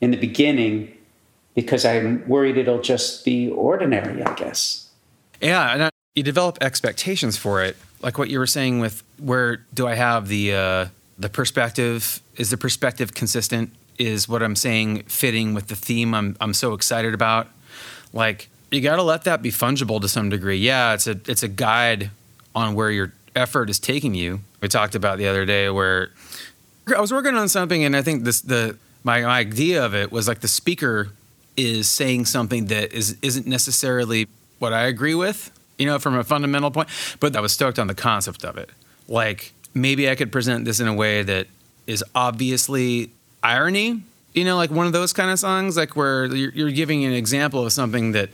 [0.00, 0.96] in the beginning
[1.54, 4.90] because I'm worried it'll just be ordinary, I guess.
[5.40, 9.64] Yeah, and I, you develop expectations for it, like what you were saying with where
[9.74, 10.86] do I have the uh,
[11.18, 12.21] the perspective?
[12.36, 13.72] Is the perspective consistent?
[13.98, 17.48] Is what I'm saying fitting with the theme I'm I'm so excited about?
[18.12, 20.56] Like you got to let that be fungible to some degree.
[20.56, 22.10] Yeah, it's a it's a guide
[22.54, 24.40] on where your effort is taking you.
[24.60, 26.10] We talked about the other day where
[26.94, 30.10] I was working on something, and I think this the my, my idea of it
[30.10, 31.10] was like the speaker
[31.56, 36.24] is saying something that is isn't necessarily what I agree with, you know, from a
[36.24, 36.88] fundamental point.
[37.20, 38.70] But I was stoked on the concept of it.
[39.08, 41.46] Like maybe I could present this in a way that
[41.86, 43.10] is obviously
[43.42, 44.02] irony,
[44.34, 47.12] you know, like one of those kind of songs, like where you're, you're giving an
[47.12, 48.30] example of something that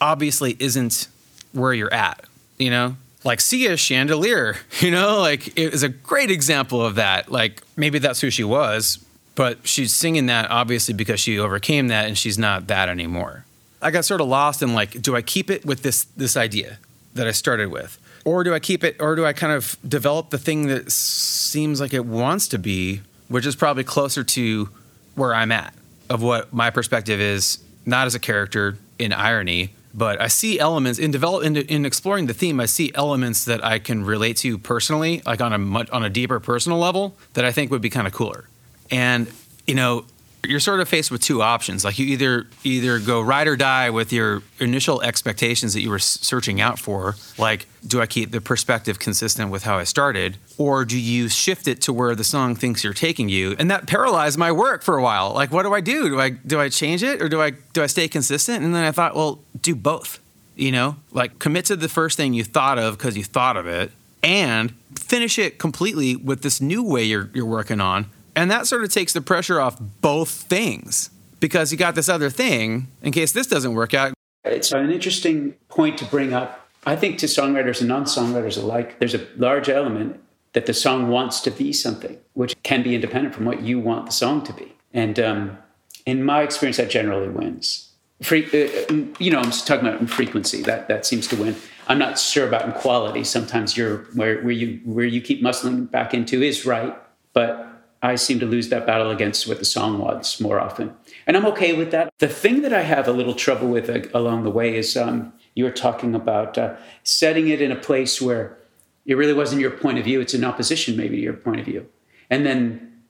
[0.00, 1.08] obviously isn't
[1.52, 2.24] where you're at,
[2.58, 2.96] you know?
[3.24, 7.30] Like Sia Chandelier, you know, like it is a great example of that.
[7.30, 9.04] Like maybe that's who she was,
[9.34, 13.44] but she's singing that obviously because she overcame that and she's not that anymore.
[13.82, 16.78] I got sort of lost in like, do I keep it with this this idea
[17.14, 17.98] that I started with?
[18.26, 21.80] Or do I keep it or do I kind of develop the thing that seems
[21.80, 24.68] like it wants to be, which is probably closer to
[25.14, 25.72] where I'm at
[26.10, 30.98] of what my perspective is, not as a character in irony, but I see elements
[30.98, 32.58] in develop in, in exploring the theme.
[32.58, 36.10] I see elements that I can relate to personally, like on a much, on a
[36.10, 38.48] deeper personal level, that I think would be kind of cooler.
[38.90, 39.28] And
[39.68, 40.04] you know,
[40.46, 41.84] you're sort of faced with two options.
[41.84, 45.98] Like you either either go ride or die with your initial expectations that you were
[45.98, 47.16] searching out for.
[47.38, 51.68] Like, do I keep the perspective consistent with how I started, or do you shift
[51.68, 53.56] it to where the song thinks you're taking you?
[53.58, 55.32] And that paralyzed my work for a while.
[55.32, 56.08] Like, what do I do?
[56.08, 58.64] Do I do I change it, or do I do I stay consistent?
[58.64, 60.20] And then I thought, well, do both.
[60.56, 63.66] You know, like commit to the first thing you thought of because you thought of
[63.66, 68.06] it, and finish it completely with this new way you're you're working on
[68.36, 72.30] and that sort of takes the pressure off both things because you got this other
[72.30, 74.12] thing in case this doesn't work out.
[74.44, 76.68] It's an interesting point to bring up.
[76.84, 80.20] I think to songwriters and non songwriters alike, there's a large element
[80.52, 84.06] that the song wants to be something, which can be independent from what you want
[84.06, 84.72] the song to be.
[84.92, 85.58] And um,
[86.04, 87.90] in my experience, that generally wins.
[88.22, 90.62] Free, uh, you know, I'm talking about in frequency.
[90.62, 91.56] That that seems to win.
[91.88, 93.24] I'm not sure about in quality.
[93.24, 96.96] Sometimes you're where, where you where you keep muscling back into is right,
[97.34, 97.65] but
[98.02, 100.94] I seem to lose that battle against what the song was more often.
[101.26, 102.12] And I'm okay with that.
[102.18, 105.32] The thing that I have a little trouble with uh, along the way is um,
[105.54, 108.58] you're talking about uh, setting it in a place where
[109.06, 111.66] it really wasn't your point of view, it's in opposition maybe to your point of
[111.66, 111.86] view.
[112.28, 113.02] And then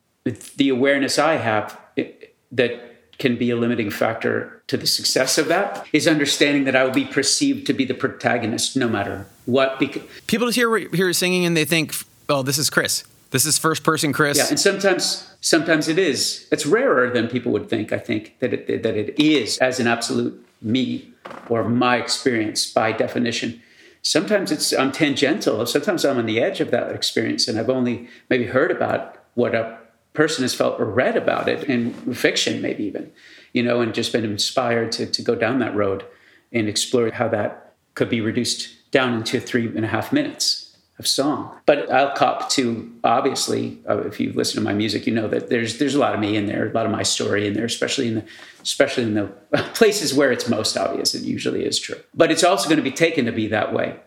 [0.57, 5.49] the awareness I have it, that can be a limiting factor to the success of
[5.49, 9.79] that is understanding that I will be perceived to be the protagonist no matter what.
[9.79, 11.95] Because People just hear, hear singing and they think,
[12.29, 13.05] oh, this is Chris
[13.37, 14.39] this is first person Chris.
[14.39, 16.49] Yeah, and sometimes sometimes it is.
[16.51, 17.93] It's rarer than people would think.
[17.93, 21.13] I think that it that it is as an absolute me
[21.51, 23.61] or my experience by definition.
[24.01, 25.67] Sometimes it's I'm tangential.
[25.67, 29.55] Sometimes I'm on the edge of that experience, and I've only maybe heard about what
[29.55, 29.79] a
[30.15, 33.13] person has felt or read about it in fiction, maybe even,
[33.53, 36.07] you know, and just been inspired to to go down that road
[36.53, 40.66] and explore how that could be reduced down into three and a half minutes
[40.99, 41.55] of song.
[41.67, 45.51] But I'll cop to obviously, uh, if you listen to my music, you know that
[45.51, 47.65] there's there's a lot of me in there, a lot of my story in there,
[47.65, 48.25] especially in the
[48.63, 49.27] especially in the
[49.75, 51.15] places where it's most obvious.
[51.15, 54.01] It usually is true, but it's also going to be taken to be that way.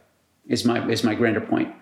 [0.47, 1.73] Is my is my grander point,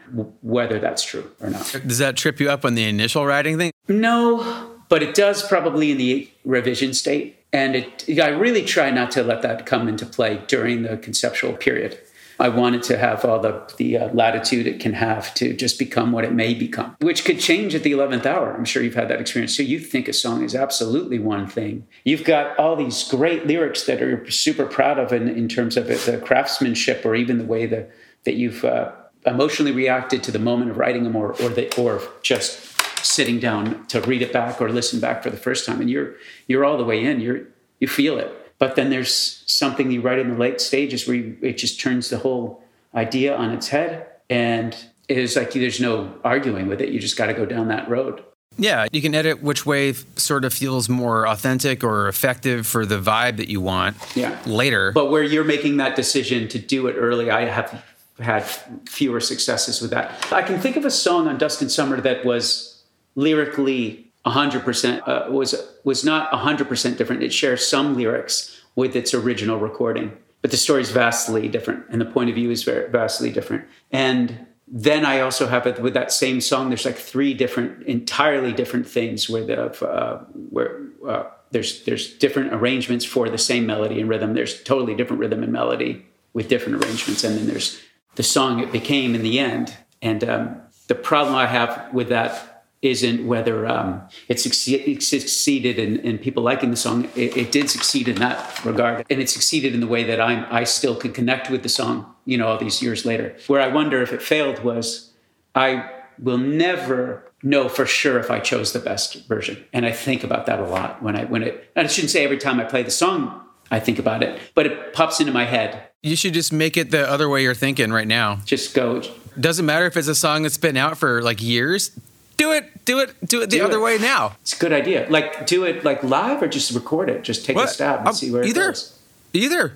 [0.41, 1.73] whether that's true or not.
[1.85, 3.71] Does that trip you up on the initial writing thing?
[3.87, 9.11] No, but it does probably in the revision state, and it I really try not
[9.11, 11.97] to let that come into play during the conceptual period
[12.39, 16.11] I wanted to have all the, the uh, latitude it can have to just become
[16.11, 18.53] what it may become, which could change at the 11th hour.
[18.53, 19.55] I'm sure you've had that experience.
[19.55, 21.87] So you think a song is absolutely one thing.
[22.03, 25.89] You've got all these great lyrics that are super proud of in, in terms of
[25.89, 27.87] it, the craftsmanship or even the way the,
[28.25, 28.91] that you've uh,
[29.25, 33.85] emotionally reacted to the moment of writing them or, or, the, or just sitting down
[33.87, 35.81] to read it back or listen back for the first time.
[35.81, 36.15] And you're,
[36.47, 37.41] you're all the way in, you're,
[37.79, 41.37] you feel it but then there's something you write in the late stages where you,
[41.41, 42.63] it just turns the whole
[42.95, 44.07] idea on its head.
[44.29, 44.75] And
[45.07, 46.89] it is like there's no arguing with it.
[46.89, 48.23] You just got to go down that road.
[48.59, 52.99] Yeah, you can edit which way sort of feels more authentic or effective for the
[52.99, 54.37] vibe that you want yeah.
[54.47, 54.91] later.
[54.91, 57.83] But where you're making that decision to do it early, I have
[58.19, 58.41] had
[58.89, 60.31] fewer successes with that.
[60.31, 62.81] I can think of a song on Dusk and Summer that was
[63.15, 67.23] lyrically 100% uh, was was not 100% different.
[67.23, 72.01] It shares some lyrics with its original recording, but the story is vastly different, and
[72.01, 73.65] the point of view is very, vastly different.
[73.91, 76.69] And then I also have it with that same song.
[76.69, 82.53] There's like three different, entirely different things where the uh, where uh, there's there's different
[82.53, 84.33] arrangements for the same melody and rhythm.
[84.33, 87.79] There's totally different rhythm and melody with different arrangements, and then there's
[88.15, 89.75] the song it became in the end.
[90.01, 95.79] And um, the problem I have with that isn't whether um, it, succeed, it, succeeded
[95.79, 97.05] in, in, people liking the song.
[97.15, 100.45] It, it, did succeed in that regard, and it succeeded in the way that I'm,
[100.51, 102.13] I still could connect with the song.
[102.25, 103.35] You know, all these years later.
[103.47, 105.13] Where I wonder if it failed was
[105.55, 110.23] I will never know for sure if I chose the best version, and I think
[110.23, 111.71] about that a lot when I when it.
[111.75, 114.93] I shouldn't say every time I play the song I think about it, but it
[114.93, 115.83] pops into my head.
[116.03, 118.39] You should just make it the other way you're thinking right now.
[118.45, 119.01] Just go.
[119.39, 121.91] Doesn't matter if it's a song that's been out for like years.
[122.37, 123.81] Do it, do it, do it the do other it.
[123.81, 124.35] way now.
[124.41, 125.07] It's a good idea.
[125.09, 127.23] Like do it like live or just record it.
[127.23, 127.65] Just take what?
[127.65, 128.99] a stab and I'll, see where either, it goes.
[129.33, 129.73] Either.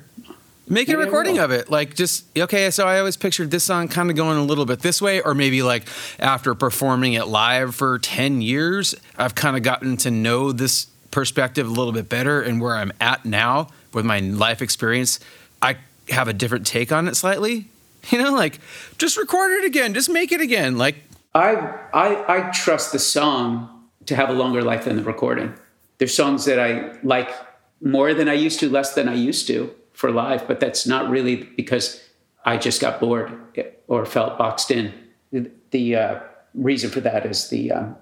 [0.67, 1.69] Make maybe a recording of it.
[1.69, 4.80] Like just okay, so I always pictured this song kind of going a little bit
[4.80, 5.88] this way, or maybe like
[6.19, 11.67] after performing it live for 10 years, I've kind of gotten to know this perspective
[11.67, 15.19] a little bit better and where I'm at now with my life experience,
[15.62, 15.78] I
[16.10, 17.67] have a different take on it slightly.
[18.10, 18.60] You know, like
[18.97, 20.78] just record it again, just make it again.
[20.78, 20.95] Like
[21.34, 21.56] I
[21.94, 25.54] I I trust the song to have a longer life than the recording.
[25.98, 27.30] There's songs that I like
[27.82, 31.10] more than I used to, less than I used to for live, but that's not
[31.10, 32.04] really because
[32.44, 33.32] I just got bored
[33.88, 34.94] or felt boxed in.
[35.72, 36.20] The uh,
[36.54, 37.96] reason for that is the um,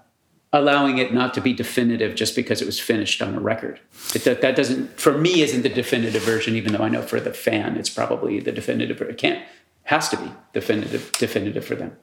[0.52, 3.80] allowing it not to be definitive just because it was finished on a record.
[4.15, 7.20] It, that, that doesn't, for me, isn't the definitive version, even though I know for
[7.20, 9.02] the fan, it's probably the definitive.
[9.02, 9.46] It can't,
[9.84, 11.96] has to be definitive, definitive for them.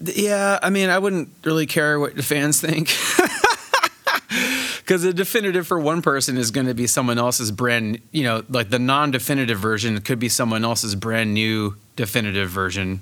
[0.00, 2.94] Yeah, I mean, I wouldn't really care what the fans think.
[4.78, 8.44] Because the definitive for one person is going to be someone else's brand, you know,
[8.50, 13.00] like the non definitive version could be someone else's brand new definitive version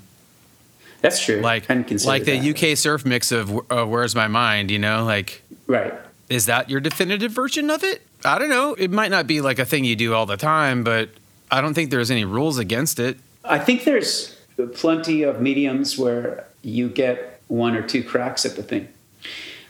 [1.03, 1.41] that's true.
[1.41, 2.71] Like like the that.
[2.71, 5.93] UK surf mix of uh, "Where's My Mind," you know, like right.
[6.29, 8.01] Is that your definitive version of it?
[8.23, 8.73] I don't know.
[8.73, 11.09] It might not be like a thing you do all the time, but
[11.51, 13.17] I don't think there's any rules against it.
[13.43, 14.33] I think there's
[14.75, 18.87] plenty of mediums where you get one or two cracks at the thing,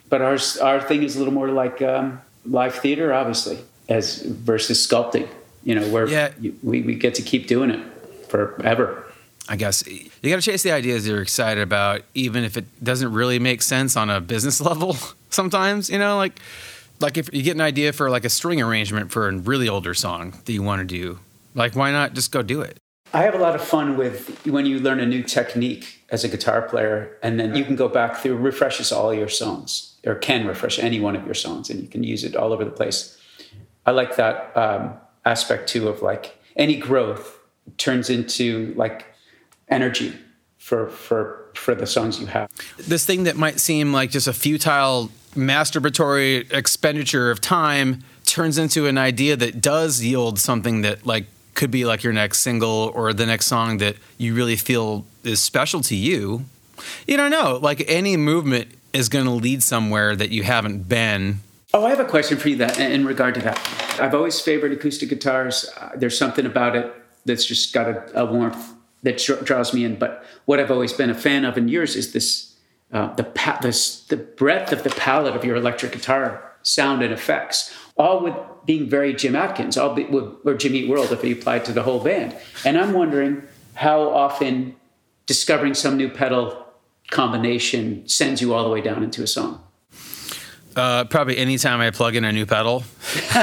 [0.10, 4.86] but our our thing is a little more like um, live theater, obviously, as versus
[4.86, 5.28] sculpting.
[5.64, 6.32] You know, where yeah.
[6.62, 9.06] we, we get to keep doing it forever.
[9.48, 13.12] I guess you got to chase the ideas you're excited about, even if it doesn't
[13.12, 14.96] really make sense on a business level.
[15.30, 16.40] Sometimes, you know, like
[17.00, 19.94] like if you get an idea for like a string arrangement for a really older
[19.94, 21.20] song that you want to do,
[21.56, 22.78] like why not just go do it?
[23.14, 26.28] I have a lot of fun with when you learn a new technique as a
[26.28, 30.48] guitar player, and then you can go back through refreshes all your songs, or can
[30.48, 33.18] refresh any one of your songs, and you can use it all over the place.
[33.86, 34.96] I like that um,
[35.26, 37.38] aspect too of like any growth
[37.78, 39.06] turns into like
[39.70, 40.14] energy
[40.58, 42.50] for for for the songs you have.
[42.78, 48.88] This thing that might seem like just a futile masturbatory expenditure of time turns into
[48.88, 53.14] an idea that does yield something that like could be like your next single or
[53.14, 56.46] the next song that you really feel is special to you.
[57.08, 57.60] You don't know.
[57.62, 61.40] Like any movement is going to lead somewhere that you haven't been.
[61.74, 64.00] Oh, I have a question for you that in regard to that.
[64.00, 65.70] I've always favored acoustic guitars.
[65.80, 66.94] Uh, there's something about it
[67.26, 69.98] that's just got a, a warmth that draws me in.
[69.98, 72.54] But what I've always been a fan of in years is this
[72.92, 77.12] uh, the pa- this, the breadth of the palette of your electric guitar sound and
[77.12, 81.32] effects, all with being very Jim Adkins, all be, or Jimmy Eat World if he
[81.32, 82.36] applied to the whole band.
[82.66, 83.44] And I'm wondering
[83.76, 84.76] how often
[85.26, 86.66] discovering some new pedal
[87.12, 89.64] combination sends you all the way down into a song.
[90.76, 92.80] Uh, probably anytime I plug in a new pedal.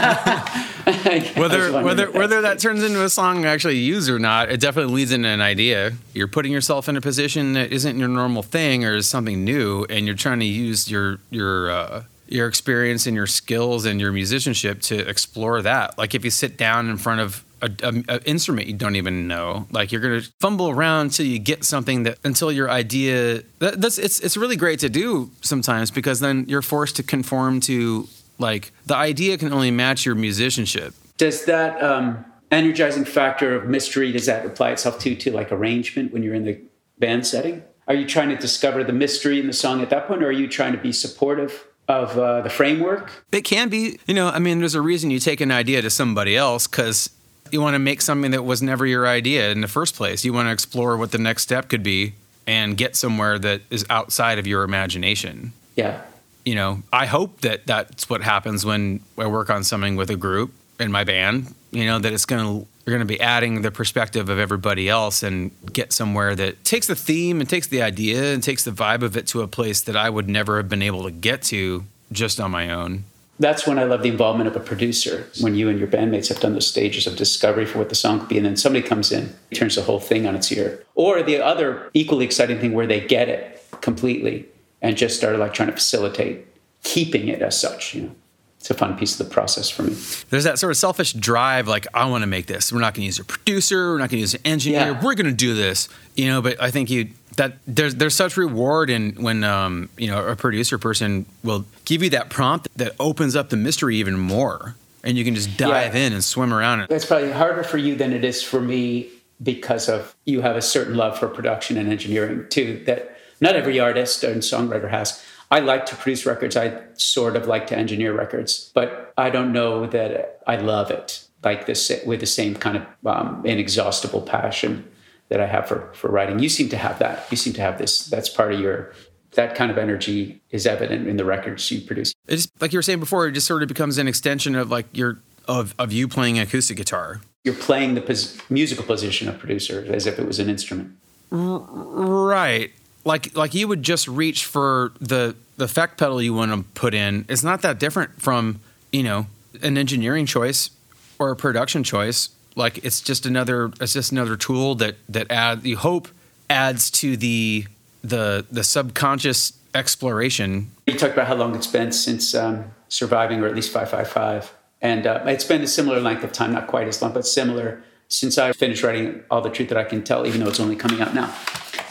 [1.36, 5.12] whether whether whether that turns into a song actually use or not, it definitely leads
[5.12, 5.92] into an idea.
[6.12, 9.86] You're putting yourself in a position that isn't your normal thing or is something new,
[9.88, 14.12] and you're trying to use your your uh, your experience and your skills and your
[14.12, 15.98] musicianship to explore that.
[15.98, 19.66] Like if you sit down in front of an instrument you don't even know.
[19.70, 23.42] Like you're gonna fumble around until you get something that until your idea.
[23.58, 27.60] That, that's it's it's really great to do sometimes because then you're forced to conform
[27.60, 30.94] to like the idea can only match your musicianship.
[31.18, 36.12] Does that um, energizing factor of mystery does that apply itself to to like arrangement
[36.12, 36.60] when you're in the
[36.98, 37.62] band setting?
[37.88, 40.32] Are you trying to discover the mystery in the song at that point, or are
[40.32, 43.10] you trying to be supportive of uh, the framework?
[43.32, 43.98] It can be.
[44.06, 47.10] You know, I mean, there's a reason you take an idea to somebody else because
[47.50, 50.24] you want to make something that was never your idea in the first place.
[50.24, 52.14] You want to explore what the next step could be
[52.46, 55.52] and get somewhere that is outside of your imagination.
[55.76, 56.02] Yeah.
[56.44, 60.16] You know, I hope that that's what happens when I work on something with a
[60.16, 63.62] group in my band, you know, that it's going to you're going to be adding
[63.62, 67.82] the perspective of everybody else and get somewhere that takes the theme and takes the
[67.82, 70.68] idea and takes the vibe of it to a place that I would never have
[70.68, 73.04] been able to get to just on my own.
[73.38, 75.28] that's when I love the involvement of a producer.
[75.40, 78.20] When you and your bandmates have done those stages of discovery for what the song
[78.20, 80.84] could be, and then somebody comes in, turns the whole thing on its ear.
[80.94, 84.46] Or the other equally exciting thing where they get it completely
[84.82, 86.46] and just start like trying to facilitate
[86.82, 88.14] keeping it as such, you know.
[88.60, 89.96] It's a fun piece of the process for me.
[90.28, 92.70] There's that sort of selfish drive, like I want to make this.
[92.70, 93.92] We're not going to use a producer.
[93.92, 94.80] We're not going to use an engineer.
[94.80, 95.02] Yeah.
[95.02, 96.42] We're going to do this, you know.
[96.42, 100.36] But I think you that there's there's such reward in when um, you know a
[100.36, 105.16] producer person will give you that prompt that opens up the mystery even more, and
[105.16, 106.02] you can just dive Yeah.
[106.08, 106.90] in and swim around it.
[106.90, 109.08] It's probably harder for you than it is for me
[109.42, 113.80] because of you have a certain love for production and engineering too that not every
[113.80, 115.24] artist and songwriter has.
[115.50, 116.56] I like to produce records.
[116.56, 121.26] I sort of like to engineer records, but I don't know that I love it
[121.42, 124.88] like this with the same kind of um, inexhaustible passion
[125.28, 126.38] that I have for for writing.
[126.38, 127.26] You seem to have that.
[127.30, 128.06] You seem to have this.
[128.06, 128.92] That's part of your.
[129.34, 132.12] That kind of energy is evident in the records you produce.
[132.26, 134.70] It just like you were saying before, it just sort of becomes an extension of
[134.70, 137.20] like your of of you playing acoustic guitar.
[137.44, 140.96] You're playing the pos- musical position of producer as if it was an instrument.
[141.30, 142.72] Right.
[143.04, 146.94] Like like you would just reach for the the effect pedal you want to put
[146.94, 147.24] in.
[147.28, 148.60] It's not that different from,
[148.92, 149.26] you know,
[149.62, 150.70] an engineering choice
[151.18, 152.30] or a production choice.
[152.56, 156.08] Like it's just another it's just another tool that that add you hope
[156.48, 157.66] adds to the
[158.02, 160.70] the the subconscious exploration.
[160.86, 164.52] You talked about how long it's been since um, surviving, or at least 555.
[164.82, 167.82] And uh, it's been a similar length of time, not quite as long, but similar
[168.08, 170.74] since I finished writing All the Truth That I Can Tell, even though it's only
[170.74, 171.32] coming out now.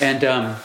[0.02, 0.56] And um,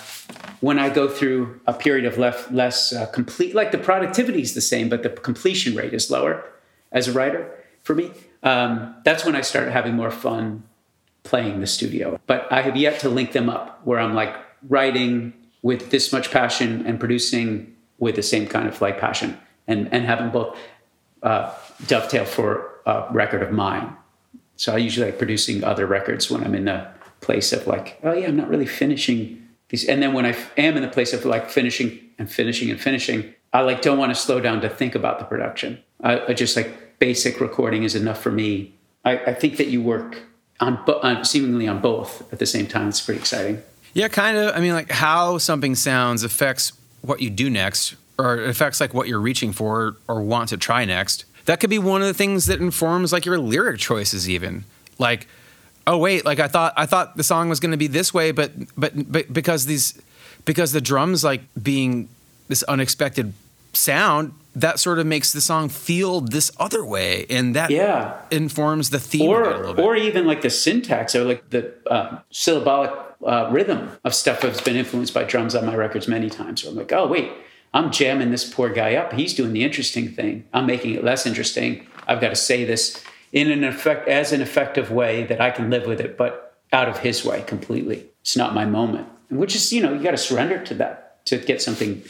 [0.65, 4.55] when I go through a period of less, less uh, complete, like the productivity is
[4.55, 6.43] the same, but the completion rate is lower
[6.91, 7.43] as a writer
[7.83, 8.11] for me,
[8.43, 10.62] um, that's when I start having more fun
[11.23, 12.19] playing the studio.
[12.27, 14.35] But I have yet to link them up where I'm like
[14.67, 19.93] writing with this much passion and producing with the same kind of like passion and,
[19.93, 20.57] and having both
[21.23, 21.53] uh,
[21.87, 23.95] dovetail for a record of mine.
[24.57, 26.89] So I usually like producing other records when I'm in the
[27.21, 29.43] place of like, oh yeah, I'm not really finishing
[29.83, 33.35] And then when I am in the place of like finishing and finishing and finishing,
[33.53, 35.83] I like don't want to slow down to think about the production.
[36.01, 38.75] I, I just like basic recording is enough for me.
[39.05, 40.22] I, I think that you work
[40.61, 42.89] on, on seemingly on both at the same time.
[42.91, 43.61] It's pretty exciting.
[43.95, 44.55] Yeah, kind of.
[44.55, 46.72] I mean, like how something sounds affects
[47.03, 50.85] what you do next, or affects like what you're reaching for or want to try
[50.85, 51.25] next.
[51.47, 54.64] That could be one of the things that informs like your lyric choices, even.
[54.99, 55.27] Like,
[55.87, 58.32] oh wait, like I thought I thought the song was going to be this way,
[58.32, 60.01] but but but because these
[60.45, 62.09] because the drums like being
[62.49, 63.32] this unexpected
[63.72, 68.14] sound that sort of makes the song feel this other way, and that Yeah.
[68.30, 69.85] informs the theme or little bit.
[69.85, 72.93] or even like the syntax or like the uh, syllabolic
[73.26, 76.62] uh, rhythm of stuff that's been influenced by drums on my records many times.
[76.62, 77.32] Where I'm like, oh wait,
[77.72, 79.12] I'm jamming this poor guy up.
[79.14, 80.45] He's doing the interesting thing.
[80.53, 81.87] I'm making it less interesting.
[82.07, 83.03] I've got to say this
[83.35, 86.89] in an effect as an effective way that I can live with it, but out
[86.89, 88.07] of his way completely.
[88.22, 91.39] It's not my moment, which is you know you got to surrender to that to
[91.39, 92.03] get something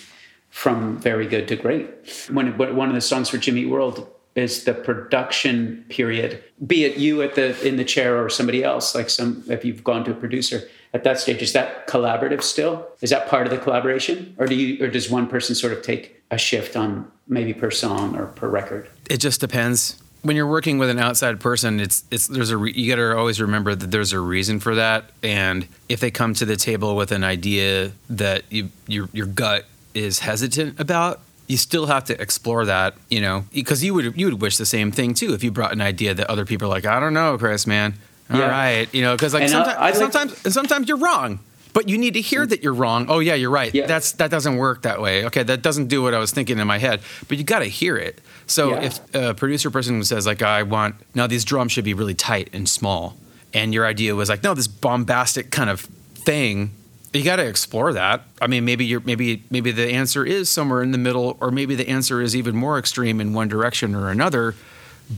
[0.51, 1.89] from very good to great.
[2.31, 7.23] When, one of the songs for Jimmy World is the production period, be it you
[7.23, 10.15] at the in the chair or somebody else, like some if you've gone to a
[10.15, 12.87] producer at that stage, is that collaborative still?
[13.01, 15.83] Is that part of the collaboration, or do you or does one person sort of
[15.83, 18.91] take a shift on maybe per song or per record?
[19.09, 22.73] it just depends when you're working with an outside person it's it's there's a re,
[22.73, 26.35] you got to always remember that there's a reason for that and if they come
[26.35, 29.65] to the table with an idea that you your your gut
[29.95, 34.27] is hesitant about you still have to explore that you know because you would you
[34.27, 36.71] would wish the same thing too if you brought an idea that other people are
[36.71, 37.95] like I don't know Chris man
[38.33, 38.87] All right, Yeah.
[38.93, 41.39] you know because like And sometimes I'd like- sometimes and sometimes you're wrong
[41.75, 43.07] but you need to hear that you're wrong.
[43.09, 43.75] Oh yeah, you're right.
[43.75, 43.87] Yeah.
[43.87, 45.25] That's that doesn't work that way.
[45.25, 47.01] Okay, that doesn't do what I was thinking in my head.
[47.27, 48.21] But you got to hear it.
[48.47, 48.83] So Yeah.
[48.83, 52.51] if a producer person says like I want now these drums should be really tight
[52.53, 53.17] and small,
[53.53, 55.81] and your idea was like no this bombastic kind of
[56.15, 56.71] thing,
[57.13, 58.23] you got to explore that.
[58.43, 61.75] I mean maybe you're maybe maybe the answer is somewhere in the middle, or maybe
[61.75, 64.55] the answer is even more extreme in one direction or another.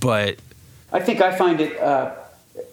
[0.01, 0.39] But
[0.93, 2.13] I think I find it uh,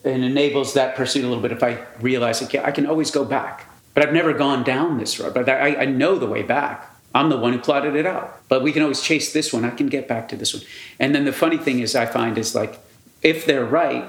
[0.04, 3.26] it enables that pursuit a little bit if I realize okay, I can always go
[3.26, 3.70] back.
[3.94, 5.34] But I've never gone down this road.
[5.36, 6.90] But I, I know the way back.
[7.14, 8.42] I'm the one who plotted it out.
[8.50, 9.64] But we can always chase this one.
[9.66, 10.64] I can get back to this one.
[11.00, 12.80] And then the funny thing is, I find is like,
[13.22, 14.06] if they're right,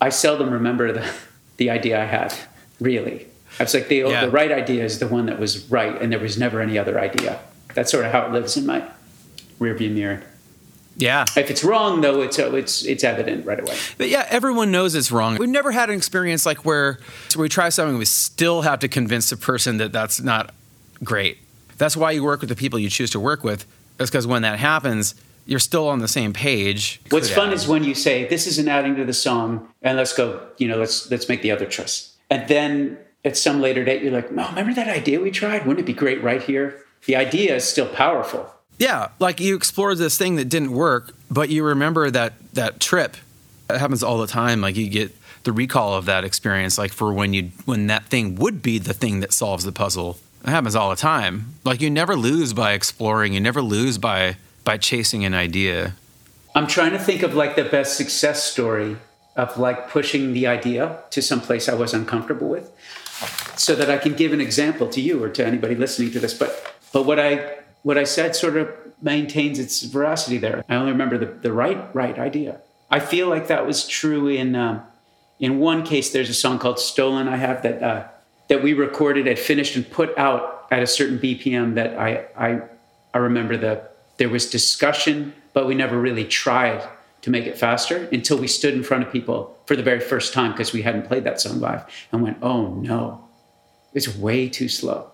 [0.00, 1.10] I seldom remember the,
[1.56, 2.34] the idea I had.
[2.80, 3.26] Really,
[3.58, 4.26] it's like the Yeah.
[4.26, 7.00] the right idea is the one that was right, and there was never any other
[7.00, 7.40] idea.
[7.74, 8.84] That's sort of how it lives in my
[9.58, 10.22] rearview mirror.
[10.98, 13.76] yeah, If it's wrong, though, it's uh, it's it's evident right away.
[13.98, 15.36] But yeah, everyone knows it's wrong.
[15.38, 16.98] We've never had an experience like where,
[17.34, 20.54] where we try something, we still have to convince the person that that's not
[21.02, 21.38] great.
[21.76, 23.66] That's why you work with the people you choose to work with.
[23.96, 25.14] That's because when that happens,
[25.46, 27.00] you're still on the same page.
[27.10, 27.54] What's fun add.
[27.54, 30.46] is when you say this isn't adding to the song, and let's go.
[30.58, 32.16] You know, let's let's make the other choice.
[32.30, 35.66] And then at some later date, you're like, "Oh, remember that idea we tried?
[35.66, 38.52] Wouldn't it be great right here?" The idea is still powerful.
[38.78, 43.16] Yeah, like you explored this thing that didn't work, but you remember that that trip.
[43.70, 44.60] It happens all the time.
[44.60, 48.34] Like you get the recall of that experience, like for when you when that thing
[48.36, 50.18] would be the thing that solves the puzzle.
[50.44, 51.54] It happens all the time.
[51.64, 53.32] Like you never lose by exploring.
[53.32, 55.94] You never lose by by chasing an idea.
[56.54, 58.96] I'm trying to think of like the best success story
[59.36, 62.70] of like pushing the idea to some place I was uncomfortable with,
[63.56, 66.34] so that I can give an example to you or to anybody listening to this.
[66.34, 68.68] But but what I what I said sort of
[69.02, 70.64] maintains its veracity there.
[70.68, 72.60] I only remember the, the right right idea.
[72.90, 74.82] I feel like that was true in um,
[75.38, 76.10] in one case.
[76.10, 78.08] There's a song called "Stolen" I have that uh,
[78.48, 81.74] that we recorded, had finished, and put out at a certain BPM.
[81.74, 82.62] That I I
[83.14, 83.82] I remember the
[84.18, 86.86] there was discussion, but we never really tried
[87.22, 90.32] to make it faster until we stood in front of people for the very first
[90.32, 93.24] time because we hadn't played that song live and went, "Oh no,
[93.94, 95.10] it's way too slow."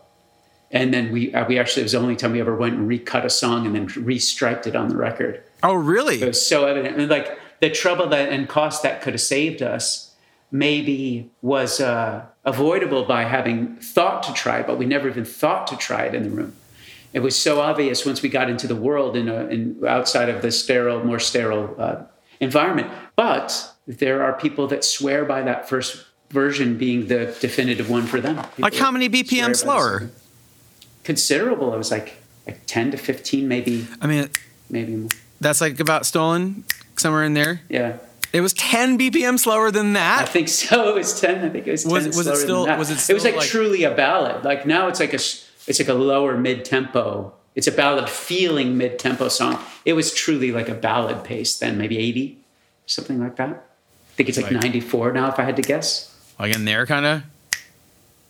[0.70, 2.88] And then we uh, we actually it was the only time we ever went and
[2.88, 5.42] recut a song and then restriped it on the record.
[5.62, 6.20] Oh, really?
[6.20, 9.62] It was so evident, and like the trouble that and cost that could have saved
[9.62, 10.11] us
[10.52, 15.76] maybe was uh, avoidable by having thought to try, but we never even thought to
[15.76, 16.54] try it in the room.
[17.12, 20.42] It was so obvious once we got into the world in, a, in outside of
[20.42, 22.02] the sterile, more sterile uh,
[22.40, 22.90] environment.
[23.16, 28.20] But there are people that swear by that first version being the definitive one for
[28.20, 28.44] them.
[28.58, 30.10] Like how many BPM slower?
[31.04, 31.74] Considerable.
[31.74, 32.14] It was like
[32.46, 34.30] like ten to fifteen, maybe I mean,
[34.70, 35.10] maybe more.
[35.40, 36.64] that's like about stolen
[36.96, 37.60] somewhere in there.
[37.68, 37.98] Yeah.
[38.32, 40.22] It was 10 BPM slower than that.
[40.22, 40.88] I think so.
[40.88, 41.44] It was ten.
[41.44, 41.92] I think it was ten.
[41.92, 42.78] Was it- was it slower than that.
[42.78, 44.44] was it it was like, like- truly a ballad.
[44.44, 47.34] Like now, it's like a it's like a lower mid tempo.
[47.54, 49.58] It's a ballad feeling mid tempo song.
[49.84, 52.38] It was truly like a ballad pace then, maybe eighty,
[52.86, 53.50] something like that.
[53.50, 56.14] I think it's like, Like- ninety four now, if I had to guess.
[56.38, 57.22] Like in there, kind of.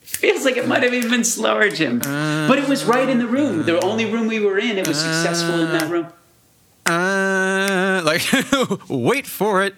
[0.00, 2.00] Feels like it might have even been slower, Jim.
[2.00, 3.64] but it was right in the room.
[3.64, 4.76] The only room we were in.
[4.78, 6.09] It was successful in that room.
[6.86, 8.22] Uh, like,
[8.88, 9.74] wait for it.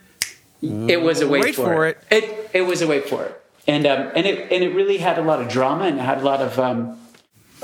[0.89, 1.99] It was a wait, Wait for, for it.
[2.11, 2.51] it.
[2.53, 5.23] It was a wait for it, and um, and it and it really had a
[5.23, 6.99] lot of drama and it had a lot of um,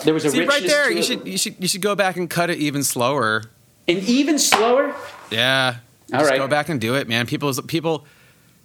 [0.05, 1.05] there was a See right there, you it.
[1.05, 3.45] should you should you should go back and cut it even slower.
[3.89, 4.95] and even slower.
[5.31, 5.77] Yeah.
[6.13, 6.39] All Just right.
[6.39, 7.27] Go back and do it, man.
[7.27, 8.05] People people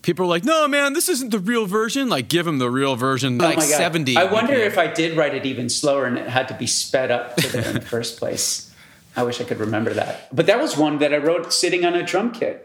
[0.01, 2.09] people are like, no, man, this isn't the real version.
[2.09, 3.69] Like, give them the real version, like oh God.
[3.69, 4.17] seventy.
[4.17, 7.11] I wonder if I did write it even slower and it had to be sped
[7.11, 8.71] up in the first place.
[9.17, 10.33] I wish I could remember that.
[10.35, 12.64] But that was one that I wrote sitting on a drum kit.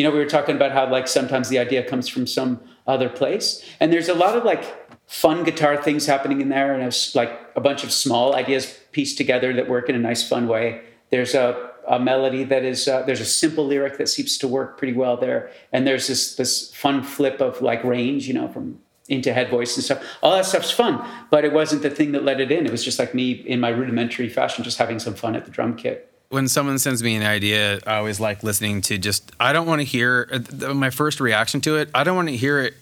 [0.00, 3.10] You know, we were talking about how like sometimes the idea comes from some other
[3.10, 4.64] place, and there's a lot of like
[5.06, 9.18] fun guitar things happening in there, and it's like a bunch of small ideas pieced
[9.18, 10.80] together that work in a nice, fun way.
[11.10, 14.78] There's a, a melody that is uh, there's a simple lyric that seems to work
[14.78, 18.78] pretty well there, and there's this this fun flip of like range, you know, from
[19.10, 20.02] into head voice and stuff.
[20.22, 22.64] All that stuff's fun, but it wasn't the thing that let it in.
[22.64, 25.50] It was just like me in my rudimentary fashion, just having some fun at the
[25.50, 26.09] drum kit.
[26.30, 29.30] When someone sends me an idea, I always like listening to just.
[29.38, 30.28] I don't want to hear
[30.62, 31.90] uh, my first reaction to it.
[31.92, 32.74] I don't want to hear it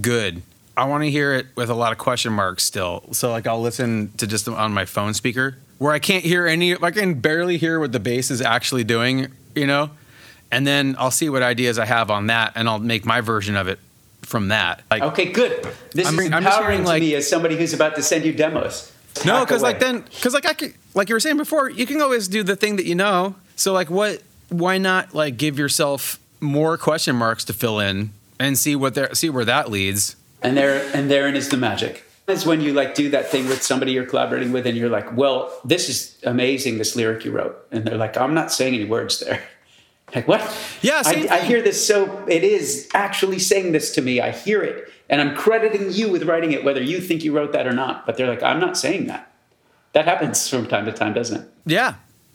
[0.00, 0.42] good.
[0.76, 3.04] I want to hear it with a lot of question marks still.
[3.12, 6.74] So like I'll listen to just on my phone speaker where I can't hear any.
[6.76, 9.28] I can barely hear what the bass is actually doing.
[9.54, 9.90] You know,
[10.50, 13.56] and then I'll see what ideas I have on that, and I'll make my version
[13.56, 13.78] of it
[14.22, 14.82] from that.
[14.90, 15.62] Like Okay, good.
[15.92, 17.94] This I'm is bring- I'm just empowering hearing, to like- me as somebody who's about
[17.94, 18.92] to send you demos.
[19.24, 22.00] No, because like then, because like I could, like you were saying before, you can
[22.00, 23.34] always do the thing that you know.
[23.56, 24.22] So like, what?
[24.48, 29.14] Why not like give yourself more question marks to fill in and see what there,
[29.14, 30.16] see where that leads.
[30.42, 32.04] and there and therein is the magic.
[32.28, 35.16] Is when you like do that thing with somebody you're collaborating with, and you're like,
[35.16, 36.78] "Well, this is amazing.
[36.78, 39.42] This lyric you wrote," and they're like, "I'm not saying any words there."
[40.14, 40.40] Like what?
[40.82, 41.46] Yeah, I, same I thing.
[41.48, 41.84] hear this.
[41.84, 44.20] So it is actually saying this to me.
[44.20, 47.52] I hear it, and I'm crediting you with writing it, whether you think you wrote
[47.52, 48.06] that or not.
[48.06, 49.32] But they're like, "I'm not saying that."
[49.92, 51.48] That happens from time to time, doesn't it?
[51.64, 51.94] Yeah,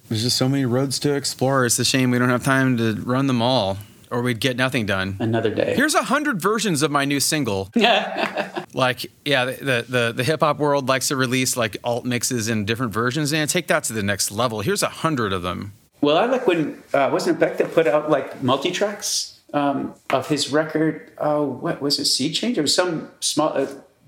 [0.09, 1.65] there's just so many roads to explore.
[1.65, 3.77] It's a shame we don't have time to run them all,
[4.09, 5.15] or we'd get nothing done.
[5.19, 5.73] Another day.
[5.75, 7.69] Here's a hundred versions of my new single.
[8.73, 12.65] like, yeah, the the, the hip hop world likes to release like alt mixes in
[12.65, 14.61] different versions, and take that to the next level.
[14.61, 15.73] Here's a hundred of them.
[16.01, 19.95] Well, I like when uh, wasn't it Beck that put out like multi tracks um,
[20.09, 21.11] of his record?
[21.17, 22.05] Oh, what was it?
[22.05, 22.57] Sea Change?
[22.57, 23.67] It was some small, uh,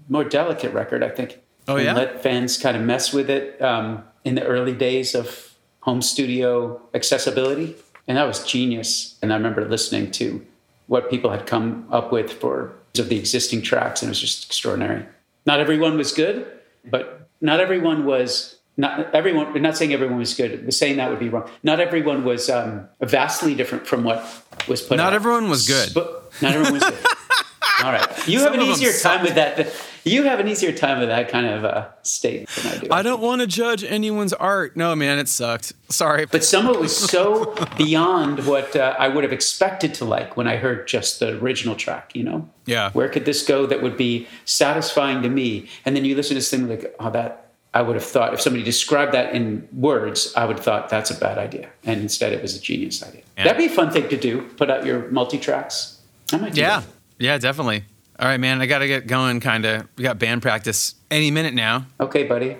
[0.09, 1.39] more delicate record, I think.
[1.67, 1.93] Oh, and yeah?
[1.93, 6.81] Let fans kind of mess with it um, in the early days of home studio
[6.93, 7.75] accessibility,
[8.07, 9.17] and that was genius.
[9.21, 10.45] And I remember listening to
[10.87, 14.45] what people had come up with for of the existing tracks, and it was just
[14.45, 15.05] extraordinary.
[15.45, 16.45] Not everyone was good,
[16.85, 19.61] but not everyone was not everyone.
[19.61, 20.74] Not saying everyone was good.
[20.74, 21.49] Saying that would be wrong.
[21.61, 24.26] Not everyone was um, vastly different from what
[24.67, 24.97] was put.
[24.97, 25.13] Not out.
[25.13, 25.93] everyone was good.
[25.93, 27.05] But not everyone was good.
[27.84, 29.74] All right, you Some have an easier time with that.
[30.05, 32.88] You have an easier time with that kind of uh, state than I do.
[32.91, 34.76] I don't want to judge anyone's art.
[34.76, 35.74] No, man, it sucked.
[35.89, 36.26] Sorry.
[36.26, 40.36] But some of it was so beyond what uh, I would have expected to like
[40.36, 42.49] when I heard just the original track, you know?
[42.65, 42.91] Yeah.
[42.91, 45.69] Where could this go that would be satisfying to me?
[45.86, 47.42] And then you listen to this thing like, oh, that
[47.74, 51.09] I would have thought if somebody described that in words, I would have thought that's
[51.09, 51.69] a bad idea.
[51.84, 53.21] And instead it was a genius idea.
[53.38, 53.45] Yeah.
[53.45, 54.43] That'd be a fun thing to do.
[54.57, 55.99] Put out your multi tracks.
[56.32, 56.82] I might do Yeah.
[56.82, 56.86] that.
[57.19, 57.86] Yeah, definitely.
[58.19, 58.61] All right, man.
[58.61, 59.88] I got to get going kind of.
[59.97, 62.57] We got band practice any minute now, Okay, buddy.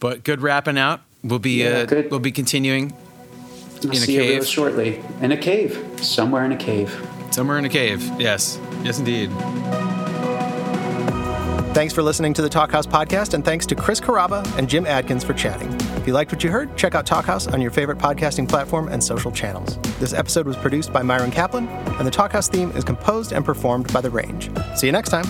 [0.00, 1.00] but good wrapping out.
[1.22, 2.10] We'll be Yeah, uh, good.
[2.10, 2.92] we'll be continuing
[3.84, 4.46] I'll In a see you real cave.
[4.46, 5.00] shortly.
[5.20, 5.78] In a cave.
[6.00, 6.92] Somewhere in a cave.
[7.30, 8.02] somewhere in a cave.
[8.18, 8.58] Yes.
[8.84, 9.30] Yes indeed.
[11.72, 15.24] Thanks for listening to the Talkhouse podcast, and thanks to Chris Carrabba and Jim Adkins
[15.24, 15.72] for chatting.
[15.96, 19.02] If you liked what you heard, check out Talkhouse on your favorite podcasting platform and
[19.02, 19.78] social channels.
[19.98, 23.90] This episode was produced by Myron Kaplan, and the Talkhouse theme is composed and performed
[23.90, 24.50] by The Range.
[24.76, 25.24] See you next time.